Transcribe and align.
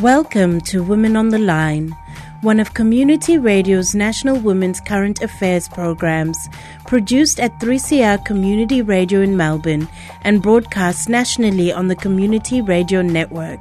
Welcome 0.00 0.60
to 0.62 0.82
Women 0.82 1.16
on 1.16 1.30
the 1.30 1.38
Line, 1.38 1.96
one 2.42 2.60
of 2.60 2.74
Community 2.74 3.38
Radio's 3.38 3.94
National 3.94 4.38
Women's 4.38 4.80
Current 4.80 5.22
Affairs 5.22 5.68
programs, 5.68 6.38
produced 6.86 7.40
at 7.40 7.58
3CR 7.60 8.24
Community 8.24 8.82
Radio 8.82 9.22
in 9.22 9.36
Melbourne 9.36 9.88
and 10.22 10.42
broadcast 10.42 11.08
nationally 11.08 11.72
on 11.72 11.88
the 11.88 11.96
Community 11.96 12.60
Radio 12.60 13.02
Network. 13.02 13.60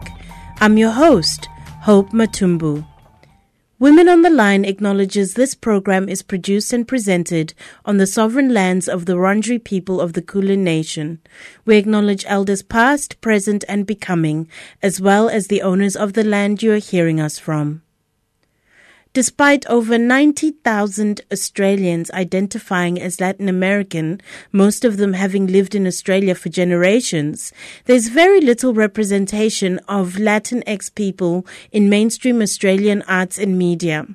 I'm 0.59 0.77
your 0.77 0.91
host, 0.91 1.47
Hope 1.81 2.11
Matumbu. 2.11 2.85
Women 3.77 4.07
on 4.07 4.21
the 4.21 4.29
Line 4.29 4.63
acknowledges 4.63 5.33
this 5.33 5.53
program 5.53 6.07
is 6.07 6.21
produced 6.21 6.71
and 6.71 6.87
presented 6.87 7.53
on 7.83 7.97
the 7.97 8.07
sovereign 8.07 8.53
lands 8.53 8.87
of 8.87 9.05
the 9.05 9.15
Wurundjeri 9.17 9.61
people 9.61 9.99
of 9.99 10.13
the 10.13 10.21
Kulin 10.21 10.63
Nation. 10.63 11.19
We 11.65 11.75
acknowledge 11.75 12.23
elders 12.25 12.61
past, 12.61 13.19
present, 13.19 13.65
and 13.67 13.85
becoming, 13.85 14.47
as 14.81 15.01
well 15.01 15.27
as 15.27 15.47
the 15.47 15.61
owners 15.61 15.97
of 15.97 16.13
the 16.13 16.23
land 16.23 16.63
you 16.63 16.71
are 16.71 16.77
hearing 16.77 17.19
us 17.19 17.37
from. 17.37 17.81
Despite 19.15 19.65
over 19.67 19.97
90,000 19.97 21.21
Australians 21.31 22.11
identifying 22.11 22.99
as 22.99 23.21
Latin 23.21 23.47
American, 23.47 24.19
most 24.51 24.83
of 24.83 24.97
them 24.97 25.13
having 25.13 25.47
lived 25.47 25.73
in 25.73 25.87
Australia 25.87 26.35
for 26.35 26.49
generations, 26.49 27.53
there's 27.85 28.09
very 28.09 28.41
little 28.41 28.73
representation 28.73 29.79
of 29.87 30.15
Latinx 30.15 30.93
people 30.93 31.47
in 31.71 31.87
mainstream 31.87 32.41
Australian 32.41 33.03
arts 33.03 33.37
and 33.37 33.57
media. 33.57 34.05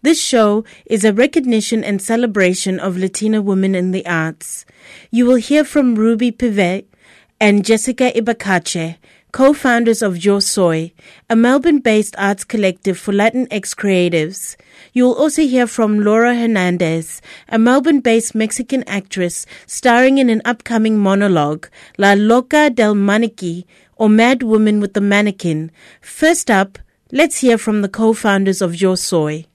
This 0.00 0.18
show 0.18 0.64
is 0.86 1.04
a 1.04 1.12
recognition 1.12 1.84
and 1.84 2.00
celebration 2.00 2.80
of 2.80 2.96
Latina 2.96 3.42
women 3.42 3.74
in 3.74 3.90
the 3.90 4.06
arts. 4.06 4.64
You 5.10 5.26
will 5.26 5.36
hear 5.36 5.62
from 5.62 5.94
Ruby 5.94 6.32
Pivet 6.32 6.86
and 7.38 7.66
Jessica 7.66 8.16
Ibacache, 9.28 9.32
co-founders 9.32 10.02
of 10.02 10.24
Yo 10.24 10.40
Soy, 10.40 10.92
a 11.28 11.36
Melbourne-based 11.36 12.14
arts 12.18 12.44
collective 12.44 12.98
for 12.98 13.12
Latinx 13.12 13.74
creatives. 13.74 14.56
You 14.92 15.04
will 15.04 15.14
also 15.14 15.42
hear 15.42 15.66
from 15.66 16.00
Laura 16.00 16.34
Hernandez, 16.34 17.20
a 17.48 17.58
Melbourne-based 17.58 18.34
Mexican 18.34 18.84
actress 18.86 19.46
starring 19.66 20.18
in 20.18 20.30
an 20.30 20.42
upcoming 20.44 20.98
monologue, 20.98 21.68
La 21.98 22.14
Loca 22.14 22.70
del 22.70 22.94
Maniquí, 22.94 23.64
or 23.96 24.08
Mad 24.08 24.42
Woman 24.42 24.80
with 24.80 24.94
the 24.94 25.00
Mannequin. 25.00 25.70
First 26.00 26.50
up, 26.50 26.78
let's 27.12 27.40
hear 27.40 27.58
from 27.58 27.82
the 27.82 27.88
co-founders 27.88 28.62
of 28.62 28.80
Yo 28.80 28.94
Soy. 28.94 29.46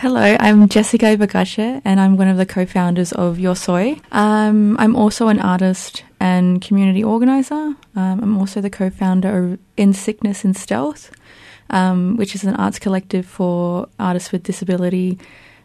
Hello, 0.00 0.36
I'm 0.38 0.68
Jessica 0.68 1.06
Ibacache, 1.06 1.82
and 1.84 1.98
I'm 1.98 2.16
one 2.16 2.28
of 2.28 2.36
the 2.36 2.46
co-founders 2.46 3.10
of 3.12 3.40
Yo 3.40 3.54
Soy. 3.54 4.00
Um, 4.12 4.76
I'm 4.78 4.94
also 4.94 5.26
an 5.26 5.40
artist 5.40 6.04
and 6.20 6.62
community 6.62 7.02
organizer. 7.02 7.74
Um, 7.96 8.20
I'm 8.22 8.38
also 8.38 8.60
the 8.60 8.70
co-founder 8.70 9.36
of 9.36 9.58
In 9.76 9.92
Sickness 9.92 10.44
and 10.44 10.56
Stealth, 10.56 11.10
um, 11.70 12.16
which 12.16 12.36
is 12.36 12.44
an 12.44 12.54
arts 12.54 12.78
collective 12.78 13.26
for 13.26 13.88
artists 13.98 14.30
with 14.30 14.44
disability, 14.44 15.18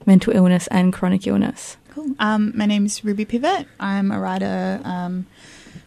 mental 0.07 0.35
illness, 0.35 0.65
and 0.71 0.91
chronic 0.91 1.27
illness. 1.27 1.77
Cool. 1.91 2.15
Um, 2.17 2.53
my 2.55 2.65
name 2.65 2.87
is 2.87 3.05
Ruby 3.05 3.25
Pivet. 3.25 3.67
I'm 3.79 4.11
a 4.11 4.19
writer, 4.19 4.81
um, 4.83 5.27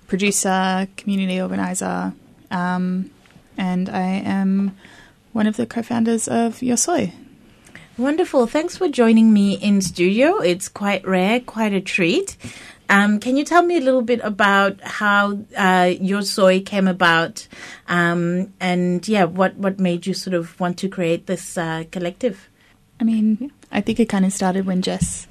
producer, 0.07 0.87
community 0.97 1.41
organizer, 1.41 2.13
um, 2.53 3.11
and 3.59 3.89
I 3.89 4.03
am 4.03 4.77
one 5.33 5.49
of 5.49 5.57
the 5.57 5.67
co-founders 5.67 6.29
of 6.29 6.63
Yo 6.63 6.77
Soy. 6.77 7.13
Wonderful. 7.99 8.47
Thanks 8.47 8.77
for 8.77 8.89
joining 8.89 9.33
me 9.33 9.55
in 9.55 9.81
studio. 9.81 10.39
It's 10.39 10.69
quite 10.69 11.07
rare, 11.07 11.41
quite 11.41 11.73
a 11.73 11.81
treat. 11.81 12.37
Um, 12.91 13.19
can 13.21 13.39
you 13.39 13.45
tell 13.45 13.63
me 13.63 13.79
a 13.79 13.81
little 13.81 14.03
bit 14.03 14.21
about 14.23 14.81
how 14.83 15.39
uh, 15.57 15.95
Yo 15.99 16.21
Soy 16.21 16.61
came 16.61 16.87
about, 16.87 17.49
um, 17.89 18.53
and 18.61 19.07
yeah, 19.09 19.25
what 19.25 19.57
what 19.57 19.81
made 19.81 20.07
you 20.07 20.13
sort 20.13 20.35
of 20.35 20.61
want 20.61 20.79
to 20.81 20.89
create 20.89 21.27
this 21.27 21.56
uh, 21.56 21.85
collective? 21.91 22.49
I 23.01 23.05
mean, 23.05 23.51
I 23.73 23.81
think 23.81 23.99
it 23.99 24.11
kind 24.11 24.27
of 24.27 24.33
started 24.33 24.67
when 24.67 24.83
Jess 24.83 25.27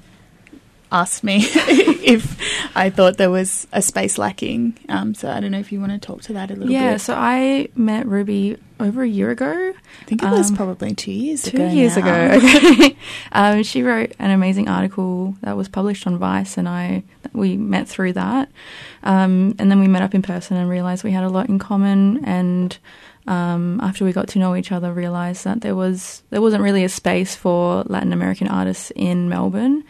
asked 0.92 1.24
me 1.24 1.38
if 1.44 2.38
I 2.76 2.90
thought 2.90 3.16
there 3.16 3.30
was 3.30 3.66
a 3.72 3.82
space 3.82 4.18
lacking. 4.18 4.78
Um, 4.88 5.14
so 5.14 5.30
I 5.30 5.40
don't 5.40 5.50
know 5.50 5.58
if 5.58 5.72
you 5.72 5.80
want 5.80 5.92
to 5.92 5.98
talk 5.98 6.22
to 6.22 6.32
that 6.34 6.50
a 6.50 6.54
little 6.54 6.70
yeah, 6.70 6.80
bit. 6.80 6.90
Yeah, 6.92 6.96
so 6.98 7.14
I 7.14 7.68
met 7.74 8.06
Ruby 8.06 8.56
over 8.78 9.02
a 9.02 9.08
year 9.08 9.30
ago. 9.30 9.72
I 9.74 10.04
think 10.04 10.22
it 10.22 10.30
was 10.30 10.50
um, 10.50 10.56
probably 10.56 10.94
two 10.94 11.12
years 11.12 11.42
two 11.42 11.56
ago. 11.56 11.68
Two 11.68 11.74
years 11.74 11.96
now. 11.96 12.02
ago. 12.02 12.46
Okay. 12.46 12.96
um, 13.32 13.62
she 13.62 13.82
wrote 13.82 14.12
an 14.18 14.30
amazing 14.30 14.68
article 14.68 15.34
that 15.42 15.56
was 15.56 15.68
published 15.68 16.06
on 16.06 16.18
Vice, 16.18 16.58
and 16.58 16.68
I 16.68 17.02
we 17.32 17.56
met 17.56 17.88
through 17.88 18.14
that. 18.14 18.50
Um, 19.02 19.54
and 19.58 19.70
then 19.70 19.80
we 19.80 19.88
met 19.88 20.02
up 20.02 20.14
in 20.14 20.22
person 20.22 20.56
and 20.56 20.68
realized 20.68 21.04
we 21.04 21.12
had 21.12 21.24
a 21.24 21.28
lot 21.28 21.48
in 21.48 21.58
common. 21.58 22.24
And 22.24 22.76
um, 23.26 23.80
after 23.80 24.04
we 24.04 24.12
got 24.12 24.28
to 24.28 24.38
know 24.38 24.54
each 24.56 24.72
other, 24.72 24.92
realized 24.92 25.44
that 25.44 25.60
there 25.60 25.74
was 25.74 26.22
there 26.30 26.42
wasn't 26.42 26.62
really 26.62 26.84
a 26.84 26.88
space 26.88 27.34
for 27.34 27.82
Latin 27.86 28.12
American 28.12 28.48
artists 28.48 28.92
in 28.94 29.28
Melbourne. 29.28 29.84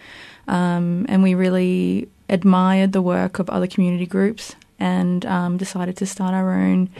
Um, 0.48 1.06
and 1.08 1.22
we 1.22 1.34
really 1.34 2.08
admired 2.28 2.92
the 2.92 3.02
work 3.02 3.38
of 3.38 3.48
other 3.50 3.66
community 3.66 4.06
groups 4.06 4.54
and 4.78 5.24
um, 5.26 5.56
decided 5.56 5.96
to 5.96 6.06
start 6.06 6.34
our 6.34 6.52
own 6.52 6.90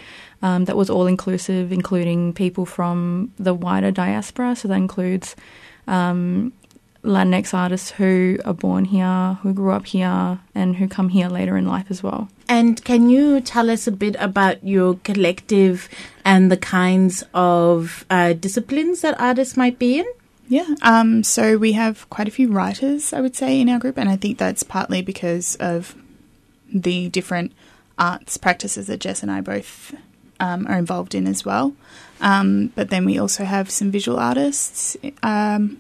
um, 0.42 0.64
that 0.66 0.76
was 0.76 0.90
all 0.90 1.06
inclusive, 1.06 1.72
including 1.72 2.32
people 2.32 2.66
from 2.66 3.32
the 3.38 3.54
wider 3.54 3.90
diaspora. 3.90 4.56
So 4.56 4.68
that 4.68 4.76
includes 4.76 5.34
um, 5.86 6.52
Latinx 7.02 7.54
artists 7.54 7.90
who 7.92 8.38
are 8.44 8.52
born 8.52 8.84
here, 8.84 9.38
who 9.42 9.52
grew 9.52 9.72
up 9.72 9.86
here, 9.86 10.38
and 10.54 10.76
who 10.76 10.88
come 10.88 11.08
here 11.08 11.28
later 11.28 11.56
in 11.56 11.66
life 11.66 11.86
as 11.90 12.02
well. 12.02 12.28
And 12.48 12.82
can 12.84 13.08
you 13.08 13.40
tell 13.40 13.70
us 13.70 13.86
a 13.86 13.92
bit 13.92 14.16
about 14.18 14.64
your 14.64 14.96
collective 14.96 15.88
and 16.24 16.50
the 16.50 16.56
kinds 16.56 17.24
of 17.32 18.04
uh, 18.10 18.34
disciplines 18.34 19.00
that 19.00 19.18
artists 19.20 19.56
might 19.56 19.78
be 19.78 20.00
in? 20.00 20.06
Yeah, 20.48 20.66
um, 20.82 21.22
so 21.22 21.56
we 21.56 21.72
have 21.72 22.08
quite 22.10 22.28
a 22.28 22.30
few 22.30 22.52
writers, 22.52 23.12
I 23.12 23.20
would 23.20 23.34
say, 23.34 23.60
in 23.60 23.68
our 23.68 23.78
group, 23.78 23.98
and 23.98 24.08
I 24.08 24.16
think 24.16 24.38
that's 24.38 24.62
partly 24.62 25.02
because 25.02 25.56
of 25.56 25.94
the 26.72 27.08
different 27.08 27.52
arts 27.98 28.36
practices 28.36 28.86
that 28.86 29.00
Jess 29.00 29.22
and 29.22 29.30
I 29.30 29.40
both 29.40 29.94
um, 30.38 30.66
are 30.66 30.78
involved 30.78 31.14
in 31.14 31.26
as 31.26 31.44
well. 31.44 31.74
Um, 32.20 32.72
but 32.74 32.90
then 32.90 33.04
we 33.04 33.18
also 33.18 33.44
have 33.44 33.70
some 33.70 33.90
visual 33.90 34.18
artists, 34.18 34.96
um, 35.22 35.78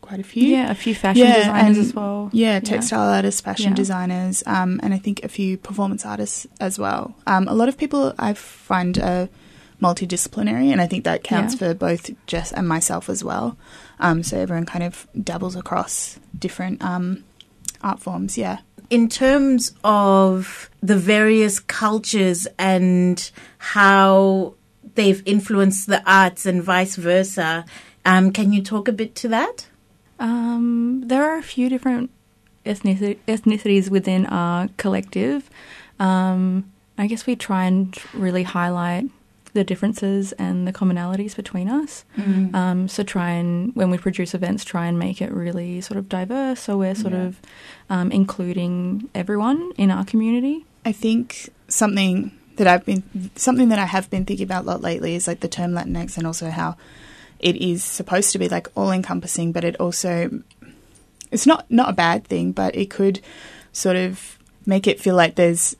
quite 0.00 0.20
a 0.20 0.24
few. 0.24 0.48
Yeah, 0.48 0.70
a 0.70 0.74
few 0.74 0.94
fashion 0.94 1.26
yeah, 1.26 1.36
designers 1.36 1.76
and, 1.76 1.86
as 1.86 1.94
well. 1.94 2.30
Yeah, 2.32 2.60
textile 2.60 3.10
yeah. 3.10 3.16
artists, 3.16 3.40
fashion 3.40 3.70
yeah. 3.70 3.76
designers, 3.76 4.42
um, 4.46 4.80
and 4.82 4.92
I 4.92 4.98
think 4.98 5.22
a 5.24 5.28
few 5.28 5.56
performance 5.56 6.04
artists 6.04 6.46
as 6.58 6.78
well. 6.78 7.14
Um, 7.26 7.46
a 7.48 7.54
lot 7.54 7.68
of 7.68 7.76
people 7.76 8.14
I 8.18 8.34
find 8.34 8.98
are 8.98 9.28
multidisciplinary, 9.80 10.70
and 10.70 10.80
I 10.80 10.86
think 10.86 11.04
that 11.04 11.24
counts 11.24 11.54
for 11.54 11.74
both 11.74 12.10
Jess 12.26 12.52
and 12.52 12.68
myself 12.68 13.08
as 13.08 13.24
well. 13.24 13.56
Um, 13.98 14.22
so 14.22 14.38
everyone 14.38 14.66
kind 14.66 14.84
of 14.84 15.06
dabbles 15.22 15.56
across 15.56 16.18
different 16.38 16.82
art 16.82 17.98
forms, 17.98 18.36
yeah 18.36 18.58
in 18.90 19.08
terms 19.08 19.72
of 19.84 20.68
the 20.82 20.96
various 20.96 21.60
cultures 21.60 22.46
and 22.58 23.30
how 23.58 24.54
they've 24.96 25.22
influenced 25.26 25.86
the 25.86 26.02
arts 26.10 26.44
and 26.44 26.62
vice 26.62 26.96
versa, 26.96 27.64
um, 28.04 28.32
can 28.32 28.52
you 28.52 28.62
talk 28.62 28.88
a 28.88 28.92
bit 28.92 29.14
to 29.14 29.28
that? 29.28 29.68
Um, 30.18 31.04
there 31.06 31.24
are 31.24 31.38
a 31.38 31.42
few 31.42 31.68
different 31.68 32.10
ethnicities 32.66 33.88
within 33.88 34.26
our 34.26 34.68
collective. 34.76 35.48
Um, 36.00 36.70
I 36.98 37.06
guess 37.06 37.26
we 37.26 37.36
try 37.36 37.64
and 37.64 37.96
really 38.12 38.42
highlight 38.42 39.04
the 39.52 39.64
differences 39.64 40.32
and 40.32 40.66
the 40.66 40.72
commonalities 40.72 41.34
between 41.34 41.68
us. 41.68 42.04
Mm. 42.16 42.54
Um, 42.54 42.88
so 42.88 43.02
try 43.02 43.30
and 43.30 43.74
when 43.74 43.90
we 43.90 43.98
produce 43.98 44.34
events, 44.34 44.64
try 44.64 44.86
and 44.86 44.98
make 44.98 45.20
it 45.20 45.32
really 45.32 45.80
sort 45.80 45.98
of 45.98 46.08
diverse. 46.08 46.60
So 46.60 46.78
we're 46.78 46.94
sort 46.94 47.12
yeah. 47.12 47.24
of 47.24 47.40
um, 47.88 48.12
including 48.12 49.08
everyone 49.14 49.72
in 49.76 49.90
our 49.90 50.04
community. 50.04 50.64
I 50.84 50.92
think 50.92 51.50
something 51.68 52.32
that 52.56 52.66
I've 52.66 52.84
been 52.84 53.02
something 53.36 53.70
that 53.70 53.78
I 53.78 53.86
have 53.86 54.10
been 54.10 54.24
thinking 54.24 54.44
about 54.44 54.64
a 54.64 54.66
lot 54.66 54.82
lately 54.82 55.14
is 55.14 55.26
like 55.26 55.40
the 55.40 55.48
term 55.48 55.72
Latinx 55.72 56.16
and 56.16 56.26
also 56.26 56.50
how 56.50 56.76
it 57.38 57.56
is 57.56 57.82
supposed 57.82 58.32
to 58.32 58.38
be 58.38 58.48
like 58.48 58.68
all 58.74 58.90
encompassing, 58.90 59.52
but 59.52 59.64
it 59.64 59.80
also 59.80 60.42
it's 61.30 61.46
not 61.46 61.70
not 61.70 61.90
a 61.90 61.94
bad 61.94 62.26
thing, 62.26 62.52
but 62.52 62.76
it 62.76 62.90
could 62.90 63.20
sort 63.72 63.96
of 63.96 64.38
make 64.66 64.86
it 64.86 65.00
feel 65.00 65.14
like 65.14 65.36
there's 65.36 65.76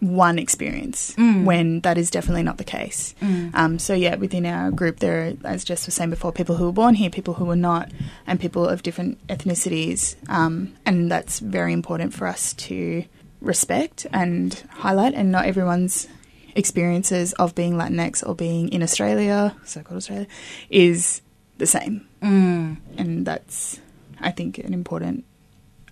one 0.00 0.38
experience 0.38 1.14
mm. 1.16 1.44
when 1.44 1.80
that 1.80 1.98
is 1.98 2.10
definitely 2.10 2.42
not 2.42 2.58
the 2.58 2.64
case. 2.64 3.14
Mm. 3.20 3.54
Um, 3.54 3.78
so 3.78 3.94
yeah, 3.94 4.16
within 4.16 4.46
our 4.46 4.70
group, 4.70 4.98
there 4.98 5.28
are, 5.28 5.32
as 5.44 5.64
Jess 5.64 5.86
was 5.86 5.94
saying 5.94 6.10
before, 6.10 6.32
people 6.32 6.56
who 6.56 6.64
were 6.64 6.72
born 6.72 6.94
here, 6.94 7.10
people 7.10 7.34
who 7.34 7.44
were 7.44 7.56
not, 7.56 7.90
and 8.26 8.40
people 8.40 8.66
of 8.66 8.82
different 8.82 9.24
ethnicities, 9.28 10.16
um, 10.28 10.74
and 10.86 11.10
that's 11.10 11.38
very 11.38 11.72
important 11.72 12.14
for 12.14 12.26
us 12.26 12.54
to 12.54 13.04
respect 13.40 14.06
and 14.12 14.62
highlight. 14.70 15.14
And 15.14 15.30
not 15.30 15.44
everyone's 15.44 16.08
experiences 16.54 17.32
of 17.34 17.54
being 17.54 17.74
Latinx 17.74 18.26
or 18.26 18.34
being 18.34 18.70
in 18.70 18.82
Australia, 18.82 19.54
so-called 19.64 19.98
Australia, 19.98 20.26
is 20.70 21.20
the 21.58 21.66
same, 21.66 22.08
mm. 22.22 22.76
and 22.96 23.26
that's 23.26 23.80
I 24.18 24.30
think 24.30 24.58
an 24.58 24.72
important 24.72 25.24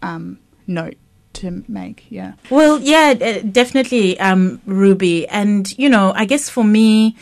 um, 0.02 0.38
note 0.66 0.96
to 1.38 1.64
make. 1.68 2.06
Yeah. 2.10 2.32
Well, 2.50 2.80
yeah, 2.80 3.14
definitely, 3.14 4.18
um, 4.20 4.60
Ruby. 4.66 5.26
And, 5.28 5.70
you 5.78 5.88
know, 5.88 6.12
I 6.14 6.24
guess 6.24 6.48
for 6.48 6.64
me, 6.64 7.16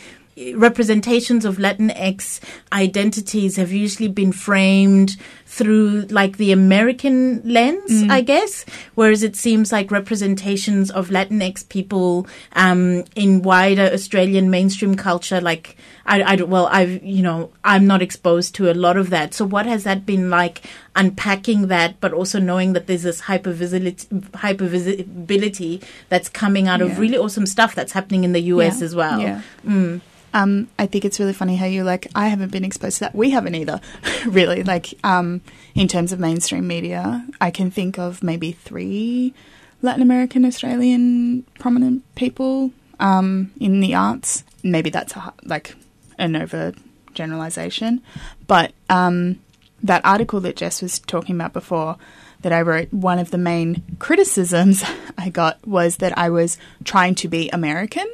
representations 0.55 1.45
of 1.45 1.57
Latinx 1.57 2.39
identities 2.71 3.55
have 3.55 3.71
usually 3.71 4.07
been 4.07 4.31
framed 4.31 5.17
through 5.45 6.01
like 6.09 6.37
the 6.37 6.51
American 6.51 7.41
lens, 7.43 7.89
mm. 7.89 8.11
I 8.11 8.21
guess, 8.21 8.65
whereas 8.95 9.23
it 9.23 9.35
seems 9.35 9.71
like 9.71 9.89
representations 9.89 10.91
of 10.91 11.09
Latinx 11.09 11.67
people 11.69 12.27
um, 12.53 13.03
in 13.15 13.41
wider 13.41 13.89
Australian 13.93 14.49
mainstream 14.51 14.95
culture, 14.95 15.41
like 15.41 15.77
I, 16.05 16.21
I, 16.21 16.35
well, 16.43 16.67
I've 16.71 17.03
you 17.03 17.23
know 17.23 17.51
I'm 17.63 17.87
not 17.87 18.01
exposed 18.01 18.53
to 18.55 18.71
a 18.71 18.75
lot 18.75 18.97
of 18.97 19.09
that. 19.09 19.33
So 19.33 19.45
what 19.45 19.65
has 19.65 19.85
that 19.85 20.05
been 20.05 20.29
like 20.29 20.61
unpacking 20.95 21.67
that, 21.67 21.99
but 21.99 22.13
also 22.13 22.39
knowing 22.39 22.73
that 22.73 22.87
there's 22.87 23.03
this 23.03 23.21
hypervisibility, 23.21 24.07
hypervisibility 24.31 25.83
that's 26.09 26.29
coming 26.29 26.67
out 26.67 26.79
yeah. 26.79 26.87
of 26.87 26.99
really 26.99 27.17
awesome 27.17 27.45
stuff 27.45 27.73
that's 27.73 27.93
happening 27.93 28.23
in 28.23 28.33
the 28.33 28.41
US 28.41 28.79
yeah. 28.79 28.85
as 28.85 28.95
well. 28.95 29.19
Yeah. 29.19 29.41
Mm. 29.65 30.01
Um, 30.37 30.67
I 30.77 30.85
think 30.85 31.03
it's 31.03 31.19
really 31.19 31.33
funny 31.33 31.55
how 31.55 31.65
you 31.65 31.83
like. 31.83 32.05
I 32.13 32.27
haven't 32.27 32.51
been 32.51 32.63
exposed 32.63 32.97
to 32.97 33.05
that. 33.05 33.15
We 33.15 33.31
haven't 33.31 33.55
either, 33.55 33.81
really. 34.27 34.61
Like 34.61 34.93
um, 35.03 35.41
in 35.73 35.87
terms 35.87 36.11
of 36.11 36.19
mainstream 36.19 36.67
media, 36.67 37.25
I 37.41 37.49
can 37.49 37.71
think 37.71 37.97
of 37.97 38.21
maybe 38.21 38.51
three 38.51 39.33
Latin 39.81 40.03
American 40.03 40.45
Australian 40.45 41.43
prominent 41.57 42.03
people 42.13 42.71
um, 42.99 43.51
in 43.59 43.79
the 43.79 43.95
arts. 43.95 44.43
Maybe 44.61 44.91
that's 44.91 45.15
a, 45.15 45.33
like 45.43 45.73
an 46.19 46.35
over 46.35 46.73
generalization, 47.15 48.03
but 48.45 48.73
um, 48.91 49.39
that 49.81 50.05
article 50.05 50.39
that 50.41 50.55
Jess 50.55 50.83
was 50.83 50.99
talking 50.99 51.33
about 51.33 51.53
before 51.53 51.97
that 52.41 52.53
I 52.53 52.61
wrote, 52.61 52.93
one 52.93 53.17
of 53.17 53.31
the 53.31 53.39
main 53.39 53.81
criticisms 53.97 54.83
I 55.17 55.29
got 55.29 55.65
was 55.67 55.97
that 55.97 56.15
I 56.15 56.29
was 56.29 56.59
trying 56.83 57.15
to 57.15 57.27
be 57.27 57.49
American 57.49 58.07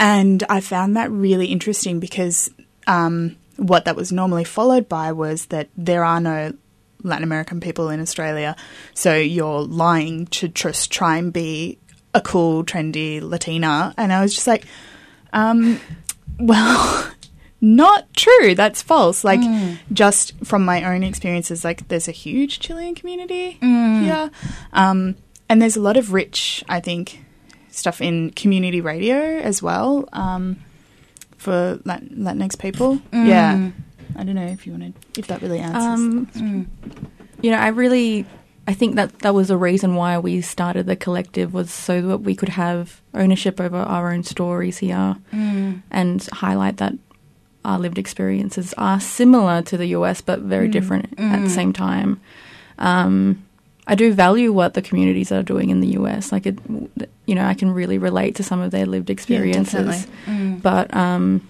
and 0.00 0.42
I 0.48 0.60
found 0.60 0.96
that 0.96 1.10
really 1.10 1.46
interesting 1.46 2.00
because 2.00 2.50
um, 2.86 3.36
what 3.56 3.84
that 3.84 3.96
was 3.96 4.10
normally 4.10 4.44
followed 4.44 4.88
by 4.88 5.12
was 5.12 5.46
that 5.46 5.68
there 5.76 6.04
are 6.04 6.20
no 6.20 6.54
Latin 7.02 7.22
American 7.22 7.60
people 7.60 7.90
in 7.90 8.00
Australia, 8.00 8.56
so 8.94 9.14
you're 9.14 9.60
lying 9.60 10.26
to 10.28 10.48
just 10.48 10.90
try 10.90 11.18
and 11.18 11.32
be 11.32 11.78
a 12.14 12.20
cool, 12.22 12.64
trendy 12.64 13.20
Latina. 13.20 13.94
And 13.98 14.12
I 14.12 14.22
was 14.22 14.34
just 14.34 14.46
like, 14.46 14.64
um, 15.34 15.78
well, 16.38 17.12
not 17.60 18.12
true. 18.14 18.54
That's 18.54 18.80
false. 18.80 19.22
Like, 19.22 19.40
mm. 19.40 19.78
just 19.92 20.34
from 20.44 20.64
my 20.64 20.82
own 20.82 21.02
experiences, 21.02 21.62
like, 21.62 21.88
there's 21.88 22.08
a 22.08 22.12
huge 22.12 22.58
Chilean 22.58 22.94
community 22.94 23.58
mm. 23.60 24.02
here. 24.02 24.30
Um, 24.72 25.16
and 25.48 25.60
there's 25.60 25.76
a 25.76 25.80
lot 25.80 25.96
of 25.96 26.12
rich, 26.12 26.64
I 26.68 26.80
think, 26.80 27.20
stuff 27.70 28.00
in 28.00 28.30
community 28.30 28.80
radio 28.80 29.16
as 29.38 29.62
well 29.62 30.08
um, 30.12 30.56
for 31.36 31.80
Latinx 31.84 32.58
people. 32.58 32.96
Mm. 33.12 33.26
Yeah, 33.26 33.70
I 34.16 34.24
don't 34.24 34.34
know 34.34 34.46
if 34.46 34.66
you 34.66 34.72
wanted 34.72 34.94
if 35.16 35.26
that 35.28 35.42
really 35.42 35.58
answers. 35.58 35.82
Um, 35.82 36.26
mm. 36.26 36.66
You 37.42 37.50
know, 37.50 37.58
I 37.58 37.68
really 37.68 38.26
I 38.70 38.74
think 38.74 38.94
that 38.94 39.18
that 39.20 39.34
was 39.34 39.48
the 39.48 39.56
reason 39.56 39.96
why 39.96 40.18
we 40.18 40.40
started 40.42 40.86
the 40.86 40.94
collective 40.94 41.52
was 41.52 41.72
so 41.72 42.00
that 42.02 42.18
we 42.18 42.36
could 42.36 42.50
have 42.50 43.00
ownership 43.14 43.60
over 43.60 43.76
our 43.76 44.12
own 44.12 44.22
stories 44.22 44.78
here 44.78 45.16
mm. 45.32 45.82
and 45.90 46.28
highlight 46.32 46.76
that 46.76 46.92
our 47.64 47.80
lived 47.80 47.98
experiences 47.98 48.72
are 48.78 49.00
similar 49.00 49.60
to 49.62 49.76
the 49.76 49.86
US 49.86 50.20
but 50.20 50.40
very 50.40 50.68
mm. 50.68 50.72
different 50.72 51.06
at 51.18 51.40
the 51.40 51.48
mm. 51.48 51.50
same 51.50 51.72
time. 51.72 52.20
Um, 52.78 53.44
I 53.86 53.94
do 53.94 54.12
value 54.12 54.52
what 54.52 54.74
the 54.74 54.82
communities 54.82 55.32
are 55.32 55.42
doing 55.42 55.70
in 55.70 55.80
the 55.80 55.98
US. 55.98 56.32
Like 56.32 56.46
it, 56.46 56.58
you 57.26 57.34
know, 57.34 57.44
I 57.44 57.54
can 57.54 57.70
really 57.70 57.98
relate 57.98 58.36
to 58.36 58.42
some 58.42 58.60
of 58.60 58.70
their 58.70 58.86
lived 58.86 59.10
experiences. 59.10 60.06
Yeah, 60.26 60.32
mm. 60.34 60.62
But 60.62 60.94
um, 60.94 61.48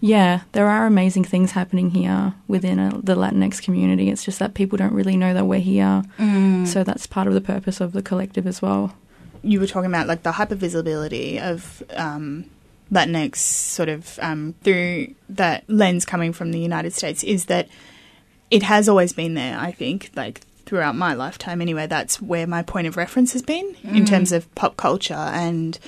yeah, 0.00 0.42
there 0.52 0.66
are 0.66 0.86
amazing 0.86 1.24
things 1.24 1.52
happening 1.52 1.90
here 1.90 2.34
within 2.46 2.78
a, 2.78 2.90
the 3.02 3.16
Latinx 3.16 3.62
community. 3.62 4.10
It's 4.10 4.24
just 4.24 4.38
that 4.38 4.54
people 4.54 4.78
don't 4.78 4.92
really 4.92 5.16
know 5.16 5.34
that 5.34 5.46
we're 5.46 5.60
here. 5.60 6.04
Mm. 6.18 6.66
So 6.66 6.84
that's 6.84 7.06
part 7.06 7.26
of 7.26 7.34
the 7.34 7.40
purpose 7.40 7.80
of 7.80 7.92
the 7.92 8.02
collective 8.02 8.46
as 8.46 8.62
well. 8.62 8.94
You 9.42 9.60
were 9.60 9.66
talking 9.66 9.90
about 9.90 10.06
like 10.06 10.22
the 10.22 10.32
hypervisibility 10.32 11.40
of 11.40 11.82
um, 11.94 12.50
Latinx 12.92 13.36
sort 13.36 13.88
of 13.88 14.18
um, 14.22 14.54
through 14.62 15.14
that 15.28 15.64
lens 15.68 16.04
coming 16.04 16.32
from 16.32 16.52
the 16.52 16.60
United 16.60 16.92
States 16.92 17.24
is 17.24 17.46
that 17.46 17.68
it 18.50 18.62
has 18.62 18.88
always 18.88 19.12
been 19.12 19.34
there, 19.34 19.58
I 19.58 19.72
think, 19.72 20.10
like 20.14 20.40
throughout 20.68 20.94
my 20.94 21.14
lifetime 21.14 21.62
anyway, 21.62 21.86
that's 21.86 22.20
where 22.20 22.46
my 22.46 22.62
point 22.62 22.86
of 22.86 22.98
reference 22.98 23.32
has 23.32 23.40
been 23.40 23.74
mm. 23.76 23.96
in 23.96 24.04
terms 24.04 24.32
of 24.32 24.54
pop 24.54 24.76
culture 24.76 25.14
and 25.14 25.78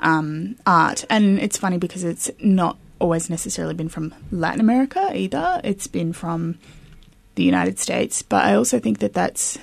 um, 0.00 0.56
art. 0.64 1.04
And 1.10 1.38
it's 1.38 1.58
funny 1.58 1.76
because 1.76 2.04
it's 2.04 2.30
not 2.40 2.78
always 2.98 3.28
necessarily 3.28 3.74
been 3.74 3.90
from 3.90 4.14
Latin 4.30 4.60
America 4.60 5.10
either, 5.14 5.60
it's 5.62 5.86
been 5.86 6.14
from 6.14 6.58
the 7.34 7.44
United 7.44 7.78
States. 7.78 8.22
But 8.22 8.46
I 8.46 8.54
also 8.54 8.80
think 8.80 9.00
that 9.00 9.12
that's 9.12 9.58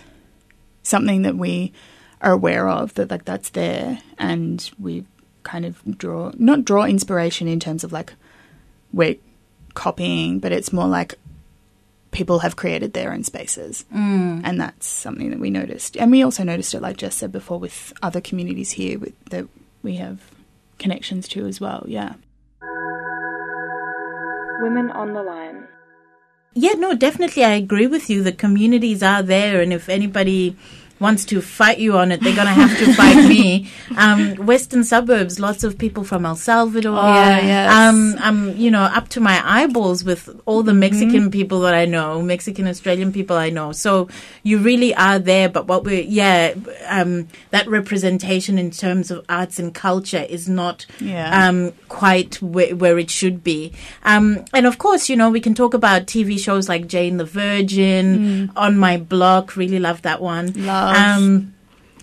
something 0.83 1.23
that 1.23 1.35
we 1.35 1.73
are 2.21 2.33
aware 2.33 2.69
of, 2.69 2.93
that 2.93 3.09
like 3.09 3.25
that's 3.25 3.49
there 3.49 3.99
and 4.19 4.69
we 4.79 5.05
kind 5.41 5.65
of 5.65 5.81
draw, 5.97 6.31
not 6.37 6.65
draw 6.65 6.83
inspiration 6.83 7.47
in 7.47 7.59
terms 7.59 7.83
of 7.83 7.91
like 7.91 8.13
we're 8.93 9.15
copying, 9.73 10.37
but 10.37 10.51
it's 10.51 10.71
more 10.71 10.87
like 10.87 11.15
people 12.11 12.39
have 12.39 12.55
created 12.55 12.93
their 12.93 13.11
own 13.13 13.23
spaces. 13.23 13.85
Mm. 13.93 14.41
And 14.43 14.59
that's 14.59 14.87
something 14.87 15.29
that 15.29 15.39
we 15.39 15.49
noticed. 15.49 15.97
And 15.97 16.11
we 16.11 16.23
also 16.23 16.43
noticed 16.43 16.73
it, 16.73 16.81
like 16.81 16.97
Jess 16.97 17.15
said 17.15 17.31
before, 17.31 17.59
with 17.59 17.93
other 18.01 18.21
communities 18.21 18.71
here 18.71 18.97
with, 18.99 19.13
that 19.25 19.47
we 19.83 19.95
have 19.95 20.19
connections 20.79 21.27
to 21.29 21.45
as 21.45 21.59
well. 21.59 21.83
Yeah. 21.87 22.15
Women 24.59 24.89
on 24.91 25.13
the 25.13 25.23
line. 25.23 25.67
Yeah, 26.53 26.73
no, 26.73 26.95
definitely. 26.95 27.43
I 27.43 27.53
agree 27.53 27.87
with 27.87 28.09
you. 28.09 28.23
The 28.23 28.31
communities 28.31 29.03
are 29.03 29.21
there. 29.21 29.61
And 29.61 29.71
if 29.71 29.89
anybody 29.89 30.57
wants 30.99 31.25
to 31.25 31.41
fight 31.41 31.79
you 31.79 31.97
on 31.97 32.11
it, 32.11 32.21
they're 32.21 32.35
going 32.35 32.47
to 32.47 32.53
have 32.53 32.77
to 32.79 32.93
fight 32.93 33.27
me. 33.27 33.69
Um, 33.97 34.35
Western 34.45 34.83
suburbs, 34.83 35.39
lots 35.39 35.63
of 35.63 35.77
people 35.77 36.03
from 36.03 36.25
El 36.25 36.35
Salvador. 36.35 36.97
Oh, 36.99 37.13
yes. 37.13 37.73
Um, 37.73 38.15
I'm, 38.19 38.55
you 38.55 38.69
know, 38.69 38.83
up 38.83 39.07
to 39.09 39.19
my 39.19 39.41
eyeballs 39.43 40.03
with 40.03 40.29
all 40.45 40.61
the 40.61 40.73
Mexican 40.73 41.21
mm-hmm. 41.21 41.29
people 41.29 41.61
that 41.61 41.73
I 41.73 41.85
know, 41.85 42.21
Mexican 42.21 42.67
Australian 42.67 43.11
people 43.11 43.37
I 43.37 43.49
know. 43.49 43.71
So 43.71 44.07
you 44.43 44.59
really 44.59 44.93
are 44.93 45.19
there. 45.19 45.49
But 45.49 45.67
what 45.67 45.83
we, 45.83 46.01
yeah, 46.01 46.53
um, 46.87 47.27
that 47.51 47.67
representation 47.67 48.57
in 48.57 48.71
terms 48.71 49.09
of 49.09 49.25
arts 49.29 49.57
and 49.57 49.73
culture 49.73 50.25
is 50.29 50.47
not 50.47 50.85
yeah. 50.99 51.47
um, 51.47 51.71
quite 51.89 52.41
where, 52.41 52.75
where, 52.75 52.99
it 52.99 53.09
should 53.09 53.43
be. 53.43 53.73
Um, 54.03 54.45
and 54.53 54.65
of 54.65 54.77
course, 54.77 55.09
you 55.09 55.15
know, 55.15 55.29
we 55.29 55.39
can 55.39 55.53
talk 55.53 55.73
about 55.73 56.07
TV 56.07 56.37
shows 56.39 56.69
like 56.69 56.87
Jane 56.87 57.17
the 57.17 57.25
Virgin, 57.25 58.17
mm. 58.17 58.51
On 58.55 58.77
My 58.77 58.97
Block. 58.97 59.55
Really 59.55 59.79
love 59.79 60.01
that 60.03 60.21
one. 60.21 60.53
Love. 60.65 60.86
Um, 60.95 61.53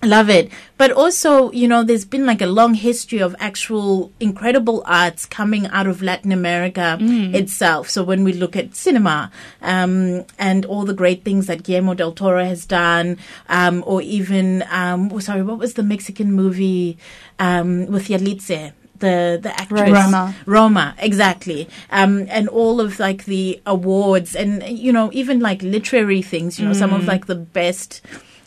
love 0.05 0.31
it. 0.31 0.51
But 0.77 0.93
also, 0.93 1.51
you 1.53 1.69
know, 1.69 1.83
there's 1.83 2.05
been 2.05 2.27
like 2.27 2.41
a 2.41 2.47
long 2.47 2.75
history 2.75 3.21
of 3.21 3.35
actual 3.39 4.13
incredible 4.21 4.83
arts 4.87 5.27
coming 5.27 5.67
out 5.69 5.87
of 5.87 6.03
Latin 6.03 6.33
America 6.33 6.99
mm. 7.01 7.35
itself. 7.35 7.89
So 7.89 8.03
when 8.03 8.25
we 8.25 8.33
look 8.33 8.57
at 8.57 8.75
cinema 8.75 9.31
um, 9.63 10.25
and 10.39 10.65
all 10.67 10.85
the 10.85 10.95
great 10.95 11.25
things 11.25 11.47
that 11.47 11.63
Guillermo 11.63 11.95
del 11.95 12.13
Toro 12.13 12.45
has 12.45 12.67
done, 12.67 13.19
um, 13.49 13.83
or 13.87 14.03
even, 14.03 14.65
um, 14.71 15.11
oh, 15.13 15.19
sorry, 15.21 15.43
what 15.43 15.59
was 15.59 15.75
the 15.75 15.83
Mexican 15.83 16.33
movie 16.33 16.99
um, 17.39 17.87
with 17.87 18.09
Yalitza? 18.09 18.73
the 19.01 19.39
the 19.43 19.51
actress 19.61 19.91
Roma. 19.91 20.35
Roma, 20.47 20.95
exactly. 20.99 21.69
Um, 21.91 22.27
and 22.29 22.49
all 22.49 22.81
of 22.81 22.99
like 22.99 23.25
the 23.25 23.61
awards 23.67 24.37
and 24.37 24.63
you 24.67 24.93
know 24.93 25.11
even 25.13 25.41
like 25.41 25.63
literary 25.63 26.23
things. 26.23 26.59
You 26.59 26.67
know, 26.67 26.73
mm. 26.73 26.79
some 26.79 26.93
of 26.93 27.03
mm. 27.03 27.09
like 27.09 27.27
the 27.27 27.35
best 27.35 28.01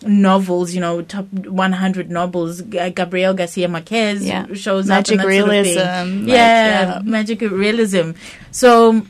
novels, 0.06 0.74
you 0.74 0.82
know, 0.82 1.02
top 1.02 1.26
100 1.32 2.10
novels, 2.10 2.62
Gabriel 2.62 3.34
Garcia 3.34 3.68
Marquez 3.68 4.26
yeah. 4.26 4.46
shows 4.54 4.88
magic 4.88 5.20
up. 5.20 5.26
realism. 5.26 5.74
Sort 5.74 5.88
of 5.88 6.18
like, 6.18 6.28
yeah, 6.28 6.94
yeah, 6.96 7.02
magic 7.04 7.42
realism. 7.42 8.12
So 8.52 9.02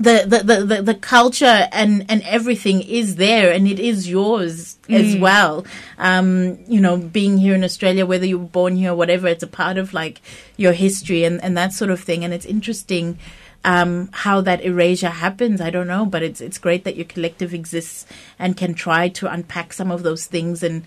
the, 0.00 0.42
the, 0.42 0.64
the, 0.64 0.82
the, 0.82 0.94
culture 0.94 1.68
and, 1.72 2.06
and 2.08 2.22
everything 2.22 2.80
is 2.80 3.16
there 3.16 3.52
and 3.52 3.68
it 3.68 3.78
is 3.78 4.08
yours 4.08 4.78
mm. 4.88 4.98
as 4.98 5.14
well. 5.16 5.66
Um, 5.98 6.58
you 6.66 6.80
know, 6.80 6.96
being 6.96 7.36
here 7.36 7.54
in 7.54 7.62
Australia, 7.62 8.06
whether 8.06 8.24
you 8.24 8.38
were 8.38 8.46
born 8.46 8.76
here 8.76 8.92
or 8.92 8.94
whatever, 8.94 9.28
it's 9.28 9.42
a 9.42 9.46
part 9.46 9.76
of 9.76 9.92
like 9.92 10.22
your 10.56 10.72
history 10.72 11.24
and, 11.24 11.42
and 11.44 11.54
that 11.58 11.74
sort 11.74 11.90
of 11.90 12.00
thing. 12.00 12.24
And 12.24 12.32
it's 12.32 12.46
interesting 12.46 13.18
um, 13.62 14.08
how 14.12 14.40
that 14.40 14.62
erasure 14.62 15.10
happens, 15.10 15.60
I 15.60 15.68
don't 15.68 15.86
know, 15.86 16.06
but 16.06 16.22
it's 16.22 16.40
it's 16.40 16.56
great 16.56 16.84
that 16.84 16.96
your 16.96 17.04
collective 17.04 17.52
exists 17.52 18.06
and 18.38 18.56
can 18.56 18.72
try 18.72 19.08
to 19.10 19.30
unpack 19.30 19.74
some 19.74 19.90
of 19.90 20.02
those 20.02 20.24
things 20.24 20.62
and 20.62 20.82